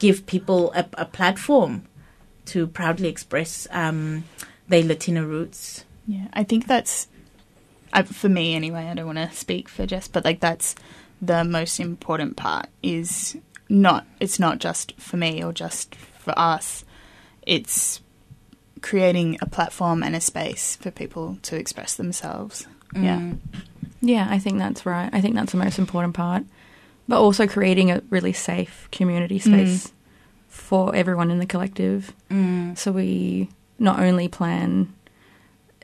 give 0.00 0.26
people 0.26 0.72
a, 0.72 0.86
a 0.94 1.04
platform 1.04 1.84
to 2.46 2.66
proudly 2.66 3.08
express 3.08 3.68
um, 3.70 4.24
their 4.66 4.82
Latina 4.82 5.24
roots. 5.24 5.84
Yeah, 6.08 6.26
I 6.32 6.42
think 6.42 6.66
that's 6.66 7.06
uh, 7.96 8.02
for 8.04 8.28
me 8.28 8.54
anyway. 8.54 8.86
I 8.86 8.94
don't 8.94 9.06
want 9.06 9.18
to 9.18 9.32
speak 9.32 9.68
for 9.68 9.86
Jess, 9.86 10.08
but 10.08 10.24
like 10.24 10.40
that's 10.40 10.74
the 11.20 11.44
most 11.44 11.80
important 11.80 12.36
part 12.36 12.68
is 12.82 13.36
not 13.68 14.06
it's 14.20 14.38
not 14.38 14.58
just 14.58 14.92
for 15.00 15.16
me 15.16 15.42
or 15.42 15.52
just 15.52 15.94
for 15.94 16.38
us. 16.38 16.84
It's 17.42 18.00
creating 18.82 19.38
a 19.40 19.46
platform 19.46 20.02
and 20.02 20.14
a 20.14 20.20
space 20.20 20.76
for 20.76 20.90
people 20.90 21.38
to 21.42 21.56
express 21.56 21.94
themselves. 21.94 22.66
Yeah. 22.94 23.18
Mm. 23.18 23.38
Yeah, 24.00 24.26
I 24.28 24.38
think 24.38 24.58
that's 24.58 24.86
right. 24.86 25.10
I 25.12 25.20
think 25.20 25.34
that's 25.34 25.52
the 25.52 25.58
most 25.58 25.78
important 25.78 26.14
part. 26.14 26.44
But 27.08 27.20
also 27.20 27.46
creating 27.46 27.90
a 27.90 28.02
really 28.10 28.32
safe 28.32 28.88
community 28.90 29.38
space 29.38 29.92
for 30.48 30.94
everyone 30.94 31.30
in 31.30 31.38
the 31.38 31.46
collective. 31.46 32.12
Mm. 32.30 32.76
So 32.76 32.92
we 32.92 33.48
not 33.78 34.00
only 34.00 34.28
plan 34.28 34.92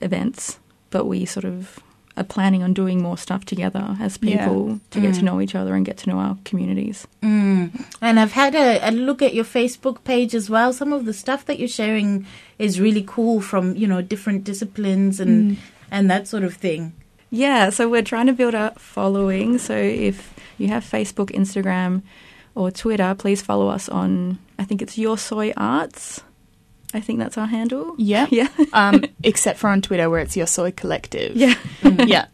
events, 0.01 0.59
but 0.91 1.07
we 1.07 1.25
sort 1.25 1.45
of 1.45 1.79
are 2.17 2.25
planning 2.25 2.63
on 2.63 2.75
doing 2.75 3.01
more 3.03 3.17
stuff 3.17 3.45
together 3.45 3.97
as 4.01 4.19
Yeah. 4.21 4.45
people 4.45 4.81
to 4.91 5.01
get 5.01 5.15
to 5.15 5.21
Mm. 5.21 5.25
know 5.25 5.41
each 5.41 5.55
other 5.55 5.75
and 5.75 5.85
get 5.87 5.97
to 5.99 6.11
know 6.11 6.19
our 6.19 6.37
communities. 6.45 7.07
Mm. 7.23 7.71
And 8.03 8.21
I've 8.21 8.33
had 8.33 8.55
a, 8.55 8.87
a 8.87 8.91
look 8.91 9.23
at 9.23 9.35
your 9.35 9.45
Facebook 9.47 10.05
page 10.05 10.35
as 10.35 10.51
well. 10.51 10.73
Some 10.73 10.93
of 10.93 11.05
the 11.07 11.15
stuff 11.15 11.47
that 11.47 11.59
you're 11.59 11.69
sharing 11.69 12.27
is 12.59 12.79
really 12.81 13.03
cool 13.07 13.41
from, 13.41 13.75
you 13.77 13.87
know, 13.87 14.03
different 14.03 14.45
disciplines 14.45 15.21
and, 15.21 15.57
and 15.91 16.11
that 16.11 16.29
sort 16.29 16.45
of 16.45 16.55
thing. 16.55 16.93
Yeah, 17.31 17.71
so 17.71 17.89
we're 17.89 18.03
trying 18.03 18.27
to 18.27 18.35
build 18.35 18.53
a 18.55 18.75
following. 18.77 19.57
So 19.59 19.75
if 19.75 20.35
you 20.59 20.69
have 20.69 20.85
Facebook, 20.85 21.31
Instagram, 21.31 22.03
or 22.55 22.71
Twitter, 22.71 23.15
please 23.19 23.41
follow 23.41 23.69
us 23.69 23.89
on, 23.89 24.39
I 24.59 24.65
think 24.65 24.83
it's 24.83 24.99
Yo 24.99 25.17
Soy 25.17 25.53
Arts. 25.57 26.21
I 26.95 27.01
think 27.01 27.19
that's 27.19 27.39
our 27.39 27.47
handle. 27.47 27.95
Yeah. 27.99 28.27
Yeah. 28.31 28.49
um, 28.73 29.05
except 29.23 29.59
for 29.59 29.69
on 29.69 29.83
Twitter 29.83 30.09
where 30.11 30.21
it's 30.21 30.37
Yo 30.37 30.45
Soy 30.45 30.73
collective. 30.73 31.37
Yeah. 31.37 31.55
yeah. 31.83 32.27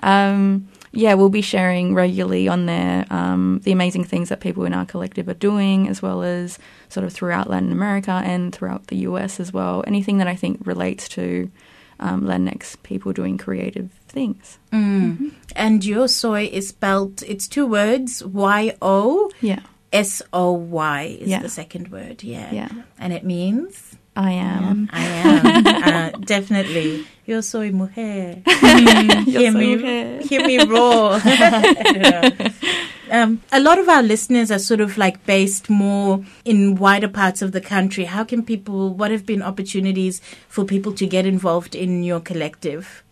Um, 0.00 0.68
yeah, 0.94 1.14
we'll 1.14 1.30
be 1.30 1.40
sharing 1.42 1.94
regularly 1.94 2.48
on 2.48 2.66
there 2.66 3.06
um, 3.10 3.60
the 3.64 3.72
amazing 3.72 4.04
things 4.04 4.28
that 4.28 4.40
people 4.40 4.64
in 4.66 4.74
our 4.74 4.84
collective 4.84 5.26
are 5.28 5.32
doing, 5.34 5.88
as 5.88 6.02
well 6.02 6.22
as 6.22 6.58
sort 6.90 7.04
of 7.06 7.12
throughout 7.14 7.48
Latin 7.48 7.72
America 7.72 8.20
and 8.24 8.54
throughout 8.54 8.88
the 8.88 8.96
US 9.08 9.40
as 9.40 9.52
well. 9.52 9.82
Anything 9.86 10.18
that 10.18 10.26
I 10.26 10.34
think 10.36 10.60
relates 10.66 11.08
to 11.10 11.50
um, 11.98 12.22
Latinx 12.24 12.76
people 12.82 13.12
doing 13.14 13.38
creative 13.38 13.90
things. 14.08 14.58
Mm. 14.72 15.32
And 15.56 15.82
Yo 15.84 16.06
Soy 16.08 16.44
is 16.52 16.68
spelled, 16.68 17.22
it's 17.22 17.48
two 17.48 17.66
words, 17.66 18.22
Y 18.24 18.76
O 18.82 19.30
Yeah, 19.40 19.60
S 19.94 20.20
O 20.32 20.52
Y 20.52 21.16
is 21.20 21.28
Yeah. 21.30 21.40
the 21.40 21.48
second 21.48 21.88
word. 21.88 22.22
Yeah. 22.22 22.52
yeah, 22.52 22.68
And 22.98 23.12
it 23.14 23.24
means 23.24 23.91
I 24.14 24.32
am. 24.32 24.90
I 24.92 25.04
am. 25.04 25.66
uh, 25.66 26.10
definitely. 26.24 27.06
Yo 27.24 27.40
soy 27.40 27.70
mujer. 27.70 28.42
Yo 28.46 29.40
hear, 29.40 29.52
soy 29.52 29.58
me, 29.58 29.76
mujer. 29.76 30.22
hear 30.22 30.46
me 30.46 30.64
roar. 30.64 31.12
um, 33.10 33.40
a 33.50 33.60
lot 33.60 33.78
of 33.78 33.88
our 33.88 34.02
listeners 34.02 34.50
are 34.50 34.58
sort 34.58 34.80
of 34.80 34.98
like 34.98 35.24
based 35.24 35.70
more 35.70 36.24
in 36.44 36.74
wider 36.74 37.08
parts 37.08 37.40
of 37.40 37.52
the 37.52 37.60
country. 37.60 38.04
How 38.04 38.24
can 38.24 38.42
people, 38.42 38.92
what 38.92 39.10
have 39.10 39.24
been 39.24 39.40
opportunities 39.42 40.20
for 40.48 40.64
people 40.64 40.92
to 40.94 41.06
get 41.06 41.24
involved 41.24 41.74
in 41.74 42.02
your 42.02 42.20
collective? 42.20 43.02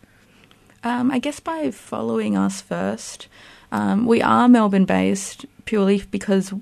Um, 0.83 1.11
I 1.11 1.19
guess 1.19 1.41
by 1.41 1.71
following 1.71 2.37
us 2.37 2.61
first. 2.61 3.29
Um, 3.73 4.07
we 4.07 4.21
are 4.21 4.49
Melbourne 4.49 4.85
based 4.85 5.47
purely 5.65 6.03
because 6.11 6.53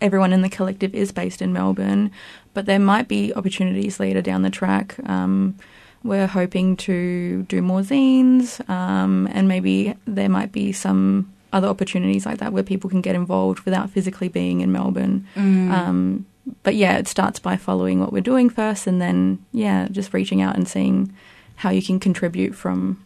everyone 0.00 0.32
in 0.32 0.42
the 0.42 0.48
collective 0.48 0.94
is 0.94 1.12
based 1.12 1.42
in 1.42 1.52
Melbourne, 1.52 2.10
but 2.54 2.66
there 2.66 2.78
might 2.78 3.08
be 3.08 3.32
opportunities 3.34 3.98
later 4.00 4.20
down 4.22 4.42
the 4.42 4.50
track. 4.50 4.96
Um, 5.08 5.56
we're 6.04 6.26
hoping 6.26 6.76
to 6.78 7.42
do 7.44 7.62
more 7.62 7.80
zines, 7.82 8.66
um, 8.68 9.28
and 9.32 9.46
maybe 9.48 9.94
there 10.04 10.28
might 10.28 10.50
be 10.52 10.72
some 10.72 11.32
other 11.52 11.68
opportunities 11.68 12.24
like 12.26 12.38
that 12.38 12.52
where 12.52 12.62
people 12.62 12.88
can 12.90 13.00
get 13.02 13.14
involved 13.14 13.60
without 13.60 13.90
physically 13.90 14.28
being 14.28 14.62
in 14.62 14.72
Melbourne. 14.72 15.26
Um, 15.36 16.26
but 16.64 16.74
yeah, 16.74 16.96
it 16.98 17.06
starts 17.06 17.38
by 17.38 17.56
following 17.56 18.00
what 18.00 18.12
we're 18.12 18.20
doing 18.20 18.50
first, 18.50 18.86
and 18.86 19.00
then 19.00 19.38
yeah, 19.52 19.86
just 19.90 20.12
reaching 20.12 20.42
out 20.42 20.56
and 20.56 20.66
seeing 20.66 21.12
how 21.56 21.70
you 21.70 21.82
can 21.82 22.00
contribute 22.00 22.54
from 22.56 23.04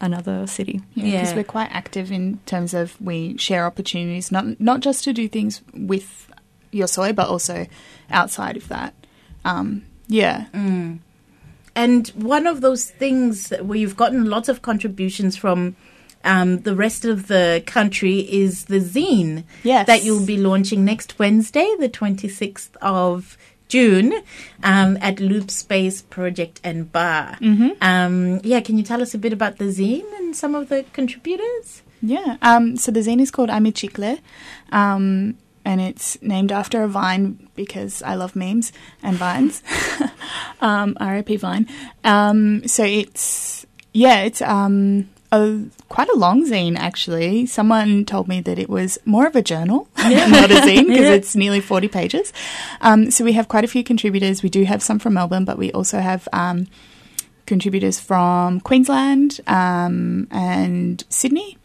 another 0.00 0.46
city. 0.46 0.80
Yeah, 0.94 1.04
because 1.04 1.30
Yeah. 1.30 1.36
we're 1.36 1.44
quite 1.44 1.68
active 1.70 2.10
in 2.12 2.38
terms 2.46 2.72
of 2.74 2.98
we 3.00 3.36
share 3.36 3.66
opportunities, 3.66 4.32
not 4.32 4.58
not 4.60 4.80
just 4.80 5.04
to 5.04 5.12
do 5.12 5.28
things 5.28 5.60
with 5.74 6.30
Yo 6.76 6.86
Soy, 6.86 7.12
but 7.12 7.28
also 7.28 7.66
outside 8.10 8.56
of 8.56 8.68
that. 8.68 8.94
Um, 9.44 9.84
yeah, 10.08 10.46
Mm. 10.54 11.00
And 11.74 12.08
one 12.16 12.46
of 12.46 12.62
those 12.62 12.90
things 12.90 13.48
that 13.50 13.66
where 13.66 13.76
you've 13.76 13.96
gotten 13.98 14.24
lots 14.30 14.48
of 14.48 14.62
contributions 14.62 15.36
from 15.36 15.76
um, 16.24 16.60
the 16.60 16.74
rest 16.74 17.04
of 17.04 17.26
the 17.28 17.62
country 17.66 18.20
is 18.20 18.64
the 18.64 18.80
zine 18.80 19.44
yes, 19.62 19.86
that 19.86 20.02
you'll 20.02 20.24
be 20.24 20.38
launching 20.38 20.84
next 20.86 21.18
Wednesday, 21.18 21.68
the 21.78 21.88
26th 21.90 22.70
of 22.80 23.36
June, 23.68 24.14
um, 24.62 24.96
at 25.02 25.20
Loop 25.20 25.50
Space 25.50 26.00
Project 26.02 26.60
and 26.64 26.90
Bar. 26.90 27.36
hmm 27.40 27.68
Um, 27.82 28.40
yeah, 28.42 28.60
can 28.60 28.78
you 28.78 28.82
tell 28.82 29.02
us 29.02 29.12
a 29.12 29.18
bit 29.18 29.32
about 29.34 29.58
the 29.58 29.66
zine 29.66 30.06
and 30.16 30.34
some 30.34 30.54
of 30.54 30.68
the 30.70 30.84
contributors? 30.94 31.82
Yeah. 32.00 32.36
Um, 32.42 32.76
so 32.78 32.90
the 32.90 33.00
zine 33.00 33.20
is 33.20 33.30
called 33.30 33.50
Ami 33.50 33.72
Chicle, 33.72 34.18
um, 34.72 35.36
and 35.66 35.80
it's 35.80 36.16
named 36.22 36.52
after 36.52 36.84
a 36.84 36.88
vine 36.88 37.48
because 37.56 38.00
I 38.00 38.14
love 38.14 38.36
memes 38.36 38.72
and 39.02 39.16
vines. 39.16 39.62
um, 40.60 40.96
R.I.P. 41.00 41.36
Vine. 41.36 41.66
Um, 42.04 42.66
so 42.68 42.84
it's 42.84 43.66
yeah, 43.92 44.22
it's 44.22 44.40
um, 44.40 45.08
a 45.32 45.60
quite 45.88 46.08
a 46.08 46.16
long 46.16 46.46
zine 46.46 46.76
actually. 46.76 47.46
Someone 47.46 48.04
told 48.04 48.28
me 48.28 48.40
that 48.42 48.60
it 48.60 48.70
was 48.70 48.96
more 49.04 49.26
of 49.26 49.34
a 49.34 49.42
journal, 49.42 49.88
not 49.98 50.52
a 50.52 50.54
zine, 50.54 50.86
because 50.86 51.00
Yeah. 51.10 51.18
it's 51.18 51.34
nearly 51.34 51.60
forty 51.60 51.88
pages. 51.88 52.32
Um, 52.80 53.10
so 53.10 53.24
we 53.24 53.32
have 53.32 53.48
quite 53.48 53.64
a 53.64 53.68
few 53.68 53.82
contributors. 53.82 54.44
We 54.44 54.48
do 54.48 54.64
have 54.64 54.84
some 54.84 55.00
from 55.00 55.14
Melbourne, 55.14 55.44
but 55.44 55.58
we 55.58 55.72
also 55.72 55.98
have. 55.98 56.28
Um, 56.32 56.68
contributors 57.46 58.00
from 58.00 58.58
Queensland 58.58 59.40
um, 59.46 60.26
and 60.32 61.04
Sydney. 61.08 61.56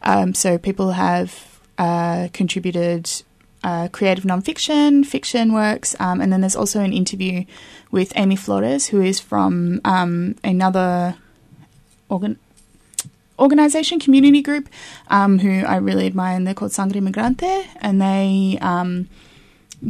Um, 0.00 0.32
so 0.32 0.56
people 0.56 0.92
have 0.92 1.60
uh, 1.76 2.28
contributed 2.32 3.10
uh, 3.68 3.88
creative 3.96 4.24
nonfiction, 4.32 5.04
fiction 5.04 5.46
works, 5.52 5.90
um, 6.04 6.20
and 6.22 6.28
then 6.32 6.40
there's 6.42 6.56
also 6.62 6.78
an 6.80 6.92
interview 6.92 7.44
with 7.90 8.12
Amy 8.16 8.36
Flores, 8.36 8.82
who 8.92 9.00
is 9.10 9.18
from 9.30 9.80
um, 9.84 10.34
another 10.44 11.16
organ- 12.08 12.38
organization, 13.38 13.98
community 13.98 14.42
group, 14.48 14.68
um, 15.08 15.38
who 15.44 15.64
I 15.74 15.76
really 15.88 16.06
admire, 16.06 16.36
and 16.36 16.46
they're 16.46 16.54
called 16.60 16.72
Sangre 16.72 17.00
Migrante, 17.00 17.54
and 17.86 18.00
they 18.00 18.58
um, 18.60 19.08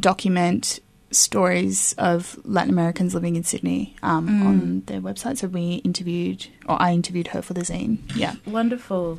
document 0.09 0.81
stories 1.13 1.95
of 1.99 2.37
Latin 2.45 2.71
Americans 2.71 3.15
living 3.15 3.37
in 3.37 3.45
Sydney 3.45 3.95
um, 4.03 4.29
Mm. 4.29 4.47
on 4.47 4.83
their 4.87 5.01
website. 5.01 5.37
So 5.39 5.47
we 5.49 5.77
interviewed, 5.85 6.47
or 6.69 6.77
I 6.83 6.93
interviewed 6.93 7.29
her 7.29 7.43
for 7.43 7.55
the 7.55 7.63
zine. 7.63 7.99
Yeah. 8.17 8.35
Wonderful. 8.47 9.19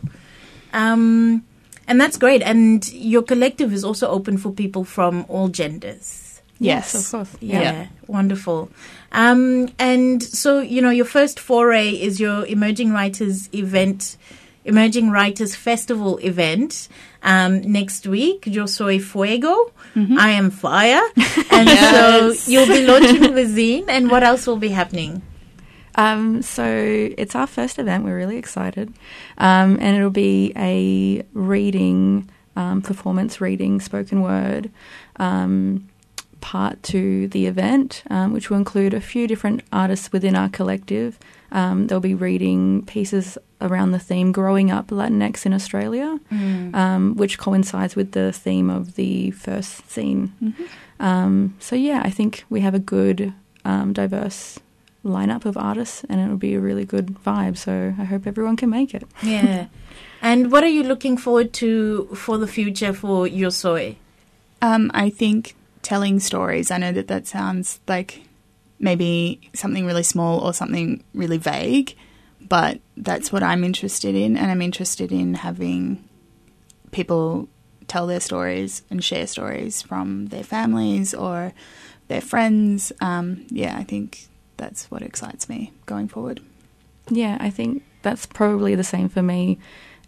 Um, 0.73 1.43
and 1.87 1.99
that's 2.01 2.17
great. 2.17 2.41
And 2.41 2.87
your 2.93 3.21
collective 3.23 3.73
is 3.73 3.83
also 3.83 4.07
open 4.07 4.37
for 4.37 4.51
people 4.51 4.83
from 4.83 5.25
all 5.29 5.47
genders. 5.49 6.41
Yes. 6.59 6.95
of 6.95 7.11
course. 7.11 7.37
Yeah, 7.39 7.61
Yeah. 7.61 7.87
wonderful. 8.07 8.69
Um, 9.11 9.69
and 9.77 10.23
so, 10.23 10.59
you 10.59 10.81
know, 10.81 10.89
your 10.89 11.05
first 11.05 11.39
foray 11.39 11.89
is 11.91 12.19
your 12.19 12.45
Emerging 12.47 12.91
Writers 12.93 13.47
event, 13.53 14.17
Emerging 14.65 15.11
Writers 15.11 15.55
Festival 15.55 16.17
event 16.17 16.87
um, 17.23 17.61
next 17.61 18.07
week. 18.07 18.45
Yo 18.47 18.65
soy 18.65 18.99
fuego. 18.99 19.71
I 19.95 20.31
am 20.31 20.49
fire. 20.51 21.01
And 21.51 21.67
Yes. 21.69 22.39
so 22.41 22.51
you'll 22.51 22.67
be 22.67 22.85
launching 22.85 23.21
the 23.33 23.45
zine. 23.45 23.85
And 23.87 24.09
what 24.11 24.23
else 24.23 24.45
will 24.47 24.57
be 24.57 24.69
happening? 24.69 25.21
Um, 25.97 26.43
so 26.43 26.63
it's 27.17 27.35
our 27.35 27.47
first 27.47 27.79
event. 27.79 28.03
We're 28.03 28.15
really 28.15 28.37
excited, 28.37 28.93
um, 29.39 29.77
and 29.81 29.97
it'll 29.97 30.11
be 30.11 30.53
a 30.55 31.25
reading, 31.33 32.29
um, 32.55 32.81
performance 32.81 33.41
reading, 33.41 33.81
spoken 33.81 34.21
word 34.21 34.69
um, 35.17 35.89
part 36.39 36.81
to 36.83 37.27
the 37.29 37.47
event, 37.47 38.03
um, 38.11 38.31
which 38.31 38.49
will 38.49 38.57
include 38.57 38.93
a 38.93 39.01
few 39.01 39.27
different 39.27 39.63
artists 39.73 40.11
within 40.11 40.35
our 40.35 40.49
collective. 40.49 41.17
Um, 41.51 41.87
they'll 41.87 41.99
be 41.99 42.13
reading 42.13 42.85
pieces 42.85 43.37
around 43.59 43.91
the 43.91 43.99
theme 43.99 44.31
"Growing 44.31 44.69
Up 44.69 44.89
Latinx 44.89 45.47
in 45.47 45.53
Australia," 45.53 46.19
um, 46.31 47.15
which 47.15 47.39
coincides 47.39 47.95
with 47.95 48.11
the 48.11 48.31
theme 48.31 48.69
of 48.69 48.95
the 48.95 49.31
first 49.31 49.89
scene. 49.89 50.33
Mm-hmm. 50.43 50.63
Um, 50.99 51.55
so 51.59 51.75
yeah, 51.75 52.01
I 52.03 52.11
think 52.11 52.43
we 52.49 52.61
have 52.61 52.75
a 52.75 52.79
good, 52.79 53.33
um, 53.65 53.93
diverse 53.93 54.59
lineup 55.07 55.45
of 55.45 55.57
artists, 55.57 56.03
and 56.09 56.19
it'll 56.21 56.37
be 56.37 56.55
a 56.55 56.59
really 56.59 56.85
good 56.85 57.17
vibe. 57.25 57.57
So 57.57 57.93
I 57.97 58.03
hope 58.03 58.27
everyone 58.27 58.55
can 58.55 58.69
make 58.69 58.93
it. 58.93 59.03
Yeah. 59.21 59.67
and 60.21 60.51
what 60.51 60.63
are 60.63 60.69
you 60.69 60.83
looking 60.83 61.17
forward 61.17 61.53
to 61.53 62.05
for 62.15 62.37
the 62.37 62.47
future 62.47 62.93
for 62.93 63.27
Yo 63.27 63.49
Soy? 63.49 63.97
Um, 64.61 64.91
I 64.93 65.09
think 65.09 65.55
telling 65.81 66.19
stories. 66.19 66.71
I 66.71 66.77
know 66.77 66.91
that 66.91 67.07
that 67.07 67.27
sounds 67.27 67.79
like 67.87 68.23
maybe 68.79 69.39
something 69.53 69.85
really 69.85 70.03
small 70.03 70.39
or 70.39 70.53
something 70.53 71.03
really 71.13 71.37
vague, 71.37 71.95
but 72.41 72.79
that's 72.95 73.31
what 73.31 73.43
I'm 73.43 73.63
interested 73.63 74.15
in, 74.15 74.37
and 74.37 74.51
I'm 74.51 74.61
interested 74.61 75.11
in 75.11 75.35
having 75.35 76.03
people 76.91 77.47
tell 77.87 78.07
their 78.07 78.19
stories 78.19 78.83
and 78.89 79.03
share 79.03 79.27
stories 79.27 79.81
from 79.81 80.27
their 80.27 80.43
families 80.43 81.13
or 81.13 81.53
their 82.07 82.21
friends. 82.21 82.91
Um, 83.01 83.45
yeah, 83.49 83.77
I 83.77 83.83
think 83.83 84.27
that's 84.57 84.89
what 84.91 85.01
excites 85.01 85.47
me 85.47 85.71
going 85.85 86.07
forward. 86.07 86.41
Yeah, 87.09 87.37
I 87.39 87.49
think 87.49 87.83
that's 88.01 88.25
probably 88.25 88.75
the 88.75 88.83
same 88.83 89.09
for 89.09 89.21
me 89.21 89.57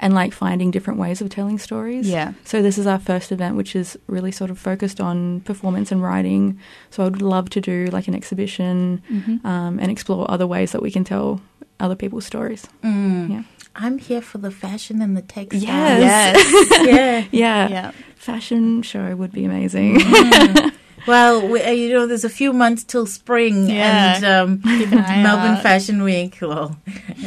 and 0.02 0.14
like 0.14 0.32
finding 0.34 0.72
different 0.72 1.00
ways 1.00 1.22
of 1.22 1.30
telling 1.30 1.60
stories. 1.60 2.08
Yeah. 2.10 2.34
So 2.46 2.62
this 2.62 2.78
is 2.78 2.88
our 2.88 3.00
first 3.00 3.32
event 3.32 3.56
which 3.58 3.76
is 3.76 3.98
really 4.08 4.32
sort 4.32 4.50
of 4.50 4.58
focused 4.58 5.00
on 5.02 5.42
performance 5.42 5.92
and 5.92 6.02
writing. 6.02 6.60
So 6.90 7.04
I 7.04 7.06
would 7.06 7.22
love 7.22 7.50
to 7.52 7.62
do 7.62 7.88
like 7.88 8.08
an 8.08 8.16
exhibition 8.16 9.02
Mm-hmm. 9.12 9.46
um, 9.46 9.80
and 9.80 9.92
explore 9.92 10.30
other 10.32 10.48
ways 10.48 10.72
that 10.72 10.82
we 10.82 10.92
can 10.92 11.04
tell 11.04 11.42
other 11.80 11.96
people's 11.96 12.26
stories. 12.26 12.66
Mm. 12.84 13.30
Yeah. 13.30 13.44
I'm 13.76 13.98
here 13.98 14.22
for 14.22 14.40
the 14.40 14.52
fashion 14.52 15.02
and 15.02 15.16
the 15.16 15.22
textiles. 15.22 15.64
Yes. 15.64 16.82
yeah. 16.86 17.26
Yeah. 17.32 17.68
Yeah. 17.70 17.92
Fashion 18.16 18.82
show 18.82 19.16
would 19.16 19.32
be 19.32 19.46
amazing. 19.46 20.00
Well, 21.08 21.48
we, 21.48 21.62
uh, 21.62 21.72
you 21.72 21.94
know, 21.94 22.06
there's 22.08 22.24
a 22.26 22.30
few 22.30 22.54
months 22.54 22.84
till 22.84 23.06
spring 23.06 23.68
Yeah. 23.70 24.16
and 24.16 24.26
um, 24.26 24.62
Keep 24.62 24.92
an 24.92 24.98
eye 25.00 25.24
Melbourne 25.24 25.56
out. 25.58 25.64
Fashion 25.64 26.04
Week. 26.04 26.38
Well, 26.42 26.78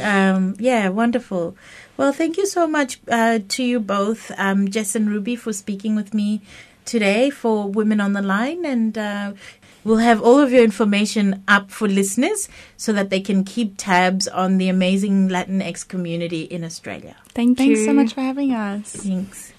um, 0.01 0.55
yeah, 0.59 0.89
wonderful. 0.89 1.55
Well, 1.97 2.11
thank 2.13 2.37
you 2.37 2.45
so 2.47 2.65
much 2.67 2.99
uh, 3.07 3.39
to 3.47 3.63
you 3.63 3.79
both, 3.79 4.31
um, 4.37 4.67
Jess 4.69 4.95
and 4.95 5.09
Ruby, 5.09 5.35
for 5.35 5.53
speaking 5.53 5.95
with 5.95 6.13
me 6.13 6.41
today 6.85 7.29
for 7.29 7.69
Women 7.69 8.01
on 8.01 8.13
the 8.13 8.21
Line. 8.21 8.65
And 8.65 8.97
uh, 8.97 9.33
we'll 9.83 9.97
have 9.97 10.21
all 10.21 10.39
of 10.39 10.51
your 10.51 10.63
information 10.63 11.43
up 11.47 11.69
for 11.71 11.87
listeners 11.87 12.49
so 12.77 12.91
that 12.93 13.09
they 13.11 13.21
can 13.21 13.43
keep 13.43 13.75
tabs 13.77 14.27
on 14.27 14.57
the 14.57 14.69
amazing 14.69 15.29
Latinx 15.29 15.87
community 15.87 16.41
in 16.43 16.63
Australia. 16.63 17.15
Thank 17.35 17.59
you. 17.59 17.75
Thanks 17.75 17.85
so 17.85 17.93
much 17.93 18.13
for 18.13 18.21
having 18.21 18.51
us. 18.53 18.91
Thanks. 18.91 19.53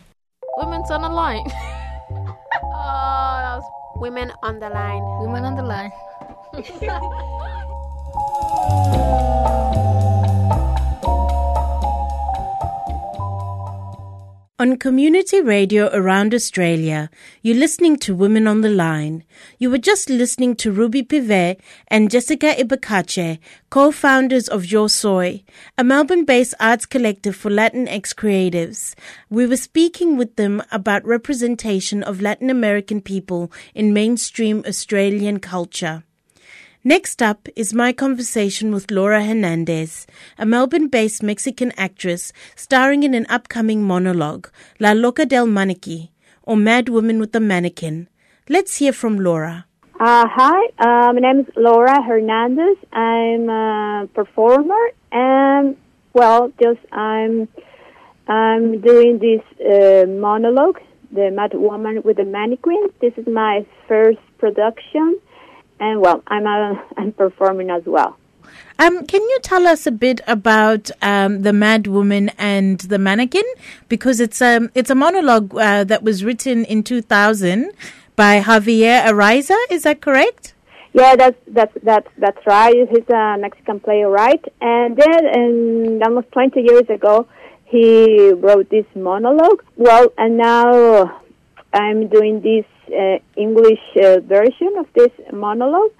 Women's 0.56 0.90
on 0.90 1.02
the 1.02 1.08
line. 1.08 1.46
oh, 1.50 3.36
that 3.42 3.56
was 3.58 3.64
Women 3.96 4.32
on 4.42 4.58
the 4.58 4.68
line. 4.68 5.02
women 5.20 5.44
on 5.44 5.54
the 5.54 5.62
line. 5.62 5.92
On 14.64 14.78
community 14.78 15.42
radio 15.42 15.90
around 15.92 16.32
Australia, 16.32 17.10
you're 17.42 17.54
listening 17.54 17.98
to 17.98 18.14
Women 18.14 18.46
on 18.46 18.62
the 18.62 18.70
Line. 18.70 19.22
You 19.58 19.68
were 19.68 19.76
just 19.76 20.08
listening 20.08 20.56
to 20.56 20.72
Ruby 20.72 21.02
Pivet 21.02 21.60
and 21.88 22.10
Jessica 22.10 22.58
Ibacache, 22.58 23.40
co-founders 23.68 24.48
of 24.48 24.64
Yo 24.64 24.86
Soy, 24.86 25.44
a 25.76 25.84
Melbourne-based 25.84 26.54
arts 26.58 26.86
collective 26.86 27.36
for 27.36 27.50
Latinx 27.50 28.14
creatives. 28.14 28.94
We 29.28 29.46
were 29.46 29.58
speaking 29.58 30.16
with 30.16 30.36
them 30.36 30.62
about 30.72 31.04
representation 31.04 32.02
of 32.02 32.22
Latin 32.22 32.48
American 32.48 33.02
people 33.02 33.52
in 33.74 33.92
mainstream 33.92 34.64
Australian 34.66 35.40
culture. 35.40 36.04
Next 36.86 37.22
up 37.22 37.48
is 37.56 37.72
my 37.72 37.94
conversation 37.94 38.70
with 38.70 38.90
Laura 38.90 39.24
Hernandez, 39.24 40.06
a 40.36 40.44
Melbourne 40.44 40.88
based 40.88 41.22
Mexican 41.22 41.72
actress 41.78 42.30
starring 42.56 43.04
in 43.04 43.14
an 43.14 43.24
upcoming 43.30 43.82
monologue, 43.82 44.50
La 44.78 44.92
Loca 44.92 45.24
del 45.24 45.46
Maniquí, 45.46 46.10
or 46.42 46.58
Mad 46.58 46.90
Woman 46.90 47.18
with 47.18 47.32
the 47.32 47.40
Mannequin. 47.40 48.08
Let's 48.50 48.76
hear 48.76 48.92
from 48.92 49.18
Laura. 49.18 49.64
Uh, 49.98 50.26
hi, 50.28 50.66
uh, 50.78 51.10
my 51.14 51.20
name 51.20 51.40
is 51.40 51.46
Laura 51.56 52.02
Hernandez. 52.02 52.76
I'm 52.92 53.48
a 53.48 54.06
performer, 54.12 54.90
and 55.10 55.78
well, 56.12 56.52
just 56.62 56.80
I'm 56.92 57.48
I'm 58.28 58.82
doing 58.82 59.20
this 59.20 59.40
uh, 59.58 60.04
monologue, 60.06 60.80
the 61.10 61.30
Mad 61.30 61.54
Woman 61.54 62.02
with 62.04 62.18
the 62.18 62.26
Mannequin. 62.26 62.90
This 63.00 63.14
is 63.16 63.26
my 63.26 63.64
first 63.88 64.20
production, 64.36 65.18
and 65.80 66.00
well, 66.00 66.22
I'm 66.26 66.46
a, 66.46 66.84
I'm 66.96 67.12
performing 67.12 67.70
as 67.70 67.84
well. 67.84 68.16
Um, 68.78 69.06
can 69.06 69.22
you 69.22 69.38
tell 69.42 69.66
us 69.66 69.86
a 69.86 69.92
bit 69.92 70.20
about 70.26 70.90
um, 71.00 71.42
the 71.42 71.52
Mad 71.52 71.86
Woman 71.86 72.30
and 72.36 72.80
the 72.80 72.98
Mannequin? 72.98 73.44
Because 73.88 74.20
it's 74.20 74.42
um 74.42 74.70
it's 74.74 74.90
a 74.90 74.94
monologue 74.94 75.54
uh, 75.54 75.84
that 75.84 76.02
was 76.02 76.24
written 76.24 76.64
in 76.64 76.82
2000 76.82 77.70
by 78.16 78.40
Javier 78.40 79.02
Ariza. 79.02 79.56
Is 79.70 79.84
that 79.84 80.00
correct? 80.00 80.54
Yeah, 80.92 81.16
that's 81.16 81.38
that's 81.48 81.72
that's 81.82 82.08
that's 82.18 82.46
right. 82.46 82.74
He's 82.88 83.08
a 83.08 83.36
Mexican 83.38 83.80
playwright, 83.80 84.44
and 84.60 84.96
then 84.96 85.26
and 85.26 86.02
almost 86.02 86.30
20 86.32 86.60
years 86.60 86.88
ago, 86.88 87.26
he 87.64 88.32
wrote 88.32 88.70
this 88.70 88.86
monologue. 88.94 89.64
Well, 89.76 90.12
and 90.16 90.36
now 90.36 91.20
I'm 91.74 92.06
doing 92.06 92.40
this 92.40 92.64
uh, 92.88 93.18
English 93.36 93.80
uh, 93.96 94.20
version 94.20 94.72
of 94.78 94.86
this 94.94 95.10
monologue 95.32 95.90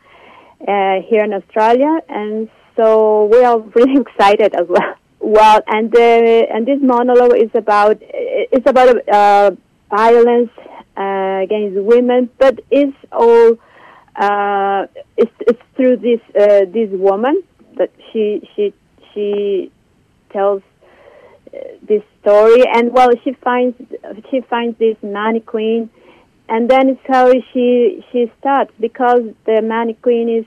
uh, 0.60 1.00
here 1.08 1.24
in 1.24 1.34
Australia, 1.34 1.98
and 2.08 2.48
so 2.76 3.24
we 3.26 3.42
are 3.42 3.58
really 3.74 4.00
excited 4.00 4.54
as 4.54 4.68
well. 4.68 4.94
Well, 5.18 5.60
and 5.66 5.94
uh, 5.94 6.54
and 6.54 6.66
this 6.66 6.78
monologue 6.80 7.36
is 7.36 7.50
about 7.54 7.96
it's 8.00 8.68
about 8.68 9.08
uh, 9.08 9.50
violence 9.90 10.50
uh, 10.96 11.40
against 11.42 11.80
women, 11.80 12.30
but 12.38 12.60
it's 12.70 12.96
all 13.10 13.58
it's, 15.16 15.36
it's 15.40 15.62
through 15.76 15.96
this 15.96 16.20
this 16.34 16.90
woman 16.90 17.42
that 17.78 17.90
she 18.12 18.48
she 18.54 18.72
she 19.12 19.72
tells 20.30 20.62
this 21.82 22.02
story, 22.24 22.64
and 22.72 22.92
well, 22.92 23.10
she 23.22 23.32
finds 23.34 23.76
she 24.30 24.40
finds 24.40 24.78
this 24.78 24.96
mannequin, 25.02 25.90
and 26.48 26.68
then 26.68 26.88
it's 26.88 27.00
how 27.06 27.30
she 27.52 28.04
she 28.10 28.32
starts 28.40 28.72
because 28.80 29.22
the 29.44 29.60
mannequin 29.62 30.28
is 30.28 30.46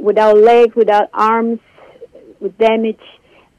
without 0.00 0.38
legs, 0.38 0.74
without 0.74 1.08
arms, 1.12 1.60
with 2.40 2.56
damage, 2.58 3.06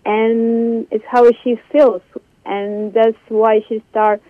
and 0.06 0.88
it's 0.92 1.06
how 1.08 1.30
she 1.44 1.60
feels, 1.72 2.02
and 2.46 2.94
that's 2.94 3.18
why 3.30 3.62
she 3.70 3.84
starts 3.92 4.24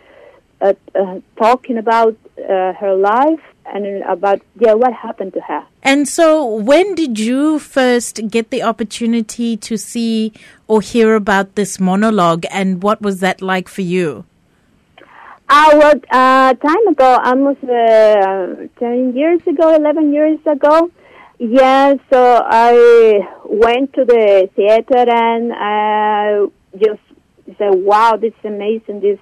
uh, 0.65 0.73
uh, 0.95 1.19
talking 1.37 1.77
about 1.77 2.17
uh, 2.37 2.73
her 2.73 2.95
life 2.95 3.41
and 3.65 4.03
about 4.03 4.41
yeah 4.59 4.73
what 4.73 4.93
happened 4.93 5.33
to 5.33 5.41
her. 5.41 5.63
And 5.83 6.07
so, 6.07 6.45
when 6.45 6.95
did 6.95 7.19
you 7.19 7.59
first 7.59 8.27
get 8.29 8.49
the 8.49 8.63
opportunity 8.63 9.57
to 9.57 9.77
see 9.77 10.33
or 10.67 10.81
hear 10.81 11.15
about 11.15 11.55
this 11.55 11.79
monologue, 11.79 12.45
and 12.51 12.81
what 12.81 13.01
was 13.01 13.19
that 13.19 13.41
like 13.41 13.67
for 13.67 13.81
you? 13.81 14.25
Ah, 15.47 15.69
well, 15.73 15.93
uh, 16.09 16.53
time 16.55 16.87
ago, 16.87 17.19
almost 17.23 17.63
uh, 17.63 18.65
10 18.79 19.15
years 19.15 19.41
ago, 19.45 19.75
11 19.75 20.11
years 20.11 20.39
ago. 20.47 20.89
Yeah, 21.37 21.93
so 22.09 22.41
I 22.43 23.19
went 23.43 23.93
to 23.93 24.05
the 24.05 24.49
theater 24.55 25.05
and 25.07 25.53
I 25.53 26.47
just 26.73 27.01
said, 27.59 27.75
wow, 27.75 28.17
this 28.19 28.33
is 28.33 28.45
amazing, 28.45 29.01
this 29.01 29.19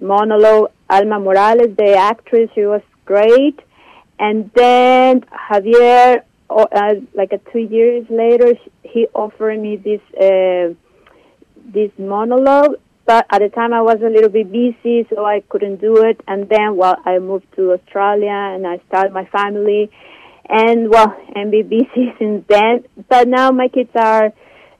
monologue. 0.00 0.70
Alma 0.88 1.20
Morales, 1.20 1.76
the 1.76 1.94
actress, 1.94 2.50
she 2.54 2.62
was 2.62 2.82
great. 3.04 3.60
And 4.18 4.50
then 4.54 5.20
Javier, 5.50 6.22
uh, 6.50 6.94
like 7.14 7.32
uh, 7.32 7.38
two 7.52 7.60
years 7.60 8.06
later, 8.10 8.54
he 8.82 9.06
offered 9.14 9.58
me 9.60 9.76
this 9.76 10.00
uh, 10.20 10.74
this 11.72 11.90
monologue. 11.98 12.74
But 13.06 13.26
at 13.30 13.40
the 13.40 13.48
time, 13.48 13.72
I 13.72 13.82
was 13.82 13.98
a 14.02 14.08
little 14.08 14.28
bit 14.28 14.52
busy, 14.52 15.06
so 15.10 15.24
I 15.24 15.40
couldn't 15.48 15.80
do 15.80 16.04
it. 16.04 16.20
And 16.28 16.48
then, 16.48 16.76
well, 16.76 16.96
I 17.04 17.18
moved 17.18 17.46
to 17.56 17.72
Australia 17.72 18.28
and 18.30 18.66
I 18.66 18.80
started 18.88 19.12
my 19.12 19.24
family, 19.26 19.90
and 20.48 20.90
well, 20.90 21.16
and 21.34 21.50
be 21.50 21.62
busy 21.62 22.12
since 22.18 22.44
then. 22.48 22.84
But 23.08 23.28
now 23.28 23.50
my 23.50 23.68
kids 23.68 23.90
are 23.94 24.32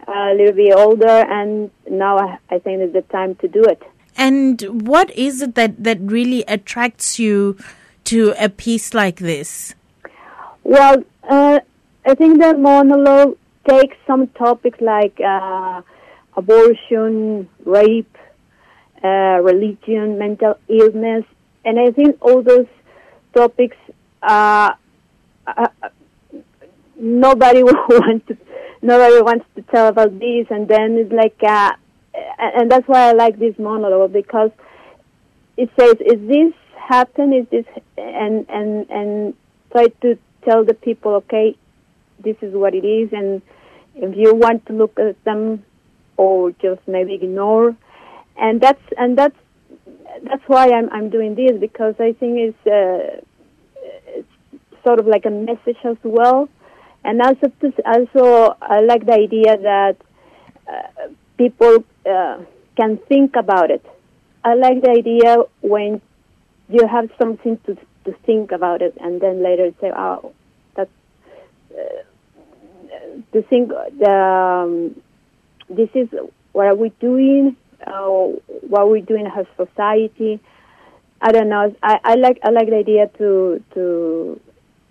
a 0.07 0.35
little 0.35 0.55
bit 0.55 0.75
older, 0.77 1.25
and 1.39 1.71
now 1.89 2.19
I, 2.19 2.39
I 2.51 2.59
think 2.59 2.83
it's 2.83 2.93
the 2.93 3.03
time 3.03 3.37
to 3.37 3.49
do 3.49 3.63
it. 3.65 3.83
And 4.21 4.61
what 4.87 5.11
is 5.17 5.41
it 5.41 5.55
that, 5.55 5.83
that 5.83 5.99
really 5.99 6.45
attracts 6.47 7.19
you 7.19 7.57
to 8.05 8.35
a 8.39 8.51
piece 8.51 8.93
like 8.93 9.17
this? 9.17 9.75
Well, 10.63 11.03
uh, 11.23 11.61
I 12.05 12.15
think 12.15 12.39
the 12.39 12.53
monologue 12.53 13.39
takes 13.67 13.97
some 14.07 14.27
topics 14.29 14.79
like 14.83 15.19
uh, 15.21 15.81
abortion, 16.37 17.49
rape, 17.65 18.15
uh, 19.03 19.41
religion, 19.43 20.19
mental 20.19 20.59
illness, 20.69 21.25
and 21.65 21.81
I 21.81 21.91
think 21.91 22.19
all 22.21 22.43
those 22.43 22.67
topics 23.35 23.79
uh, 24.23 24.75
uh, 25.47 25.69
nobody 26.97 27.63
wants 27.63 28.27
to 28.29 28.37
nobody 28.83 29.23
wants 29.23 29.47
to 29.57 29.63
tell 29.63 29.89
about 29.89 30.19
this, 30.19 30.47
and 30.51 30.69
then 30.69 30.99
it's 30.99 31.13
like, 31.13 31.43
uh, 31.43 31.73
and 32.39 32.71
that's 32.71 32.87
why 32.87 33.09
I 33.09 33.13
like 33.13 33.39
this 33.39 33.59
monologue 33.59 34.13
because 34.13 34.51
it 35.57 35.71
says, 35.79 35.95
"Is 36.01 36.21
this 36.27 36.53
happen? 36.77 37.33
Is 37.33 37.47
this?" 37.51 37.67
and 37.97 38.47
and 38.49 38.89
and 38.91 39.35
try 39.73 39.87
to 40.03 40.19
tell 40.45 40.65
the 40.65 40.75
people, 40.75 41.15
okay, 41.15 41.57
this 42.19 42.37
is 42.41 42.55
what 42.55 42.75
it 42.75 42.85
is, 42.85 43.13
and 43.13 43.43
if 43.95 44.17
you 44.17 44.35
want 44.35 44.67
to 44.67 44.73
look 44.73 44.99
at 44.99 45.23
them 45.25 45.65
or 46.17 46.51
just 46.53 46.81
maybe 46.87 47.15
ignore, 47.15 47.77
and 48.37 48.61
that's 48.61 48.83
and 48.97 49.17
that's 49.17 49.37
that's 50.23 50.43
why 50.47 50.71
I'm 50.71 50.91
I'm 50.91 51.11
doing 51.11 51.35
this 51.35 51.59
because 51.59 51.95
I 51.99 52.13
think 52.13 52.39
it's, 52.39 52.67
uh, 52.67 53.21
it's 54.07 54.29
sort 54.85 54.99
of 54.99 55.07
like 55.07 55.25
a 55.27 55.31
message 55.31 55.79
as 55.85 55.97
well, 56.03 56.49
and 57.05 57.21
also 57.21 57.53
to, 57.61 57.73
also 57.85 58.57
I 58.61 58.81
like 58.81 59.07
the 59.07 59.15
idea 59.15 59.57
that 59.57 59.97
uh, 60.71 61.09
people 61.39 61.85
uh, 62.07 62.39
can 62.77 62.99
think 63.09 63.37
about 63.37 63.71
it. 63.71 63.85
I 64.45 64.55
like 64.55 64.83
the 64.83 64.91
idea 64.91 65.37
when 65.61 66.01
you 66.69 66.87
have 66.87 67.11
something 67.19 67.59
to 67.67 67.77
to 68.05 68.13
think 68.25 68.53
about 68.53 68.81
it, 68.81 68.97
and 69.01 69.21
then 69.21 69.43
later 69.43 69.73
say, 69.81 69.93
"Oh, 69.95 70.33
that's." 70.75 70.91
Uh, 71.71 72.03
to 73.33 73.43
think 73.43 73.69
the 73.69 74.11
um, 74.11 75.01
this 75.69 75.89
is 75.95 76.09
what 76.53 76.67
are 76.67 76.75
we 76.75 76.89
doing 77.01 77.57
uh, 77.87 78.07
what 78.73 78.89
we're 78.89 79.01
doing 79.03 79.27
as 79.27 79.47
society 79.57 80.41
i 81.21 81.31
don't 81.31 81.49
know 81.49 81.75
I, 81.83 81.99
I 82.03 82.15
like 82.15 82.39
i 82.43 82.51
like 82.51 82.69
the 82.69 82.77
idea 82.77 83.09
to 83.19 83.63
to 83.75 84.41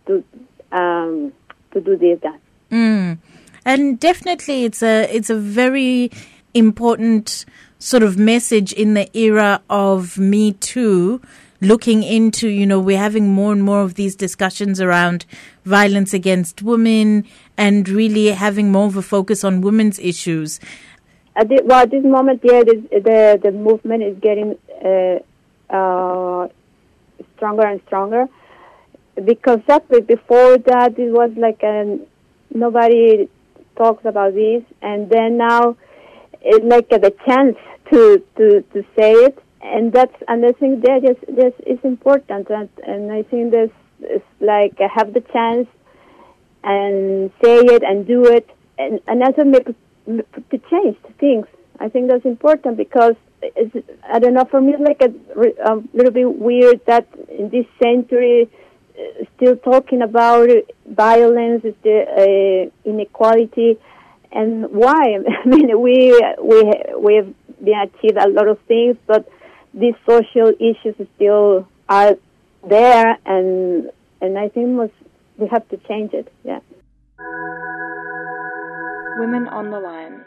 to 0.06 0.24
um 0.72 1.34
to 1.72 1.82
do 1.82 1.98
this 1.98 2.20
that 2.22 2.40
Mm. 2.72 3.18
And 3.66 4.00
definitely, 4.00 4.64
it's 4.64 4.82
a 4.82 5.04
it's 5.14 5.30
a 5.30 5.36
very 5.36 6.12
important 6.54 7.46
sort 7.80 8.04
of 8.04 8.18
message 8.18 8.74
in 8.74 8.94
the 8.94 9.10
era 9.18 9.62
of 9.70 10.18
Me 10.18 10.54
Too. 10.54 11.22
Looking 11.62 12.04
into, 12.04 12.48
you 12.48 12.66
know, 12.66 12.80
we're 12.80 12.98
having 12.98 13.34
more 13.34 13.52
and 13.52 13.62
more 13.62 13.82
of 13.82 13.96
these 13.96 14.16
discussions 14.16 14.80
around 14.80 15.26
violence 15.66 16.14
against 16.14 16.62
women 16.62 17.26
and 17.58 17.90
really 17.90 18.28
having 18.28 18.72
more 18.72 18.88
of 18.88 18.96
a 18.96 19.02
focus 19.02 19.44
on 19.44 19.60
women's 19.60 20.00
issues. 20.00 20.60
at 21.40 21.48
the, 21.48 21.62
well 21.64 21.80
at 21.80 21.92
this 21.92 22.04
moment 22.04 22.42
yeah 22.44 22.64
the 22.64 23.40
the 23.42 23.52
movement 23.52 24.04
is 24.04 24.18
getting 24.20 24.58
uh, 24.84 25.20
uh, 25.74 26.48
stronger 27.36 27.66
and 27.66 27.82
stronger 27.88 28.28
because 29.24 29.60
that 29.68 29.88
before 30.08 30.58
that 30.58 30.98
it 30.98 31.12
was 31.12 31.32
like 31.38 31.62
an 31.64 32.06
nobody 32.54 33.30
talks 33.78 34.04
about 34.06 34.34
this 34.34 34.64
and 34.82 35.10
then 35.10 35.38
now 35.38 35.76
like 36.64 36.92
uh, 36.92 36.98
the 36.98 37.14
chance 37.26 37.58
to 37.92 38.24
to 38.38 38.62
to 38.74 38.84
say 38.96 39.14
it 39.14 39.38
and 39.62 39.92
that's 39.92 40.16
and 40.28 40.46
I 40.46 40.52
think 40.54 40.84
that 40.84 41.04
is 41.04 41.18
this 41.36 41.54
is 41.66 41.80
important 41.84 42.50
and 42.50 42.70
and 42.86 43.12
I 43.12 43.24
think 43.24 43.52
this 43.52 43.72
is 44.02 44.22
like 44.40 44.80
uh, 44.80 44.88
have 44.94 45.14
the 45.14 45.22
chance 45.22 45.68
and 46.64 47.32
say 47.44 47.58
it 47.58 47.84
and 47.84 48.06
do 48.08 48.26
it 48.26 48.50
and 48.78 49.00
and 49.08 49.24
also 49.24 49.44
make 49.44 49.68
to 50.06 50.58
change 50.72 50.98
things. 51.20 51.46
I 51.80 51.90
think 51.90 52.10
that's 52.10 52.26
important 52.26 52.78
because 52.78 53.16
I 54.12 54.20
don't 54.20 54.34
know. 54.34 54.46
For 54.46 54.60
me, 54.62 54.74
it's 54.74 54.82
like 54.82 55.02
a, 55.02 55.72
a 55.72 55.84
little 55.94 56.12
bit 56.12 56.36
weird 56.36 56.86
that 56.88 57.08
in 57.30 57.50
this 57.50 57.66
century, 57.82 58.50
uh, 58.98 59.26
still 59.36 59.56
talking 59.56 60.02
about 60.02 60.50
violence, 60.88 61.64
the 61.84 62.72
uh, 62.84 62.90
inequality, 62.90 63.78
and 64.32 64.72
why? 64.72 65.18
I 65.44 65.48
mean, 65.48 65.80
we 65.82 66.12
we 66.42 66.74
we 66.98 67.16
have 67.16 67.34
been 67.64 67.80
achieved 67.80 68.18
a 68.18 68.30
lot 68.30 68.48
of 68.48 68.60
things, 68.68 68.98
but 69.08 69.28
these 69.74 69.96
social 70.06 70.52
issues 70.60 70.96
still 71.16 71.68
are 71.88 72.16
there, 72.68 73.18
and 73.26 73.92
and 74.22 74.38
I 74.38 74.50
think 74.50 74.70
must 74.70 74.94
we 75.38 75.48
have 75.48 75.68
to 75.70 75.78
change 75.78 76.14
it. 76.14 76.32
Yeah. 76.44 76.60
Women 79.18 79.48
on 79.48 79.72
the 79.72 79.80
line. 79.80 80.24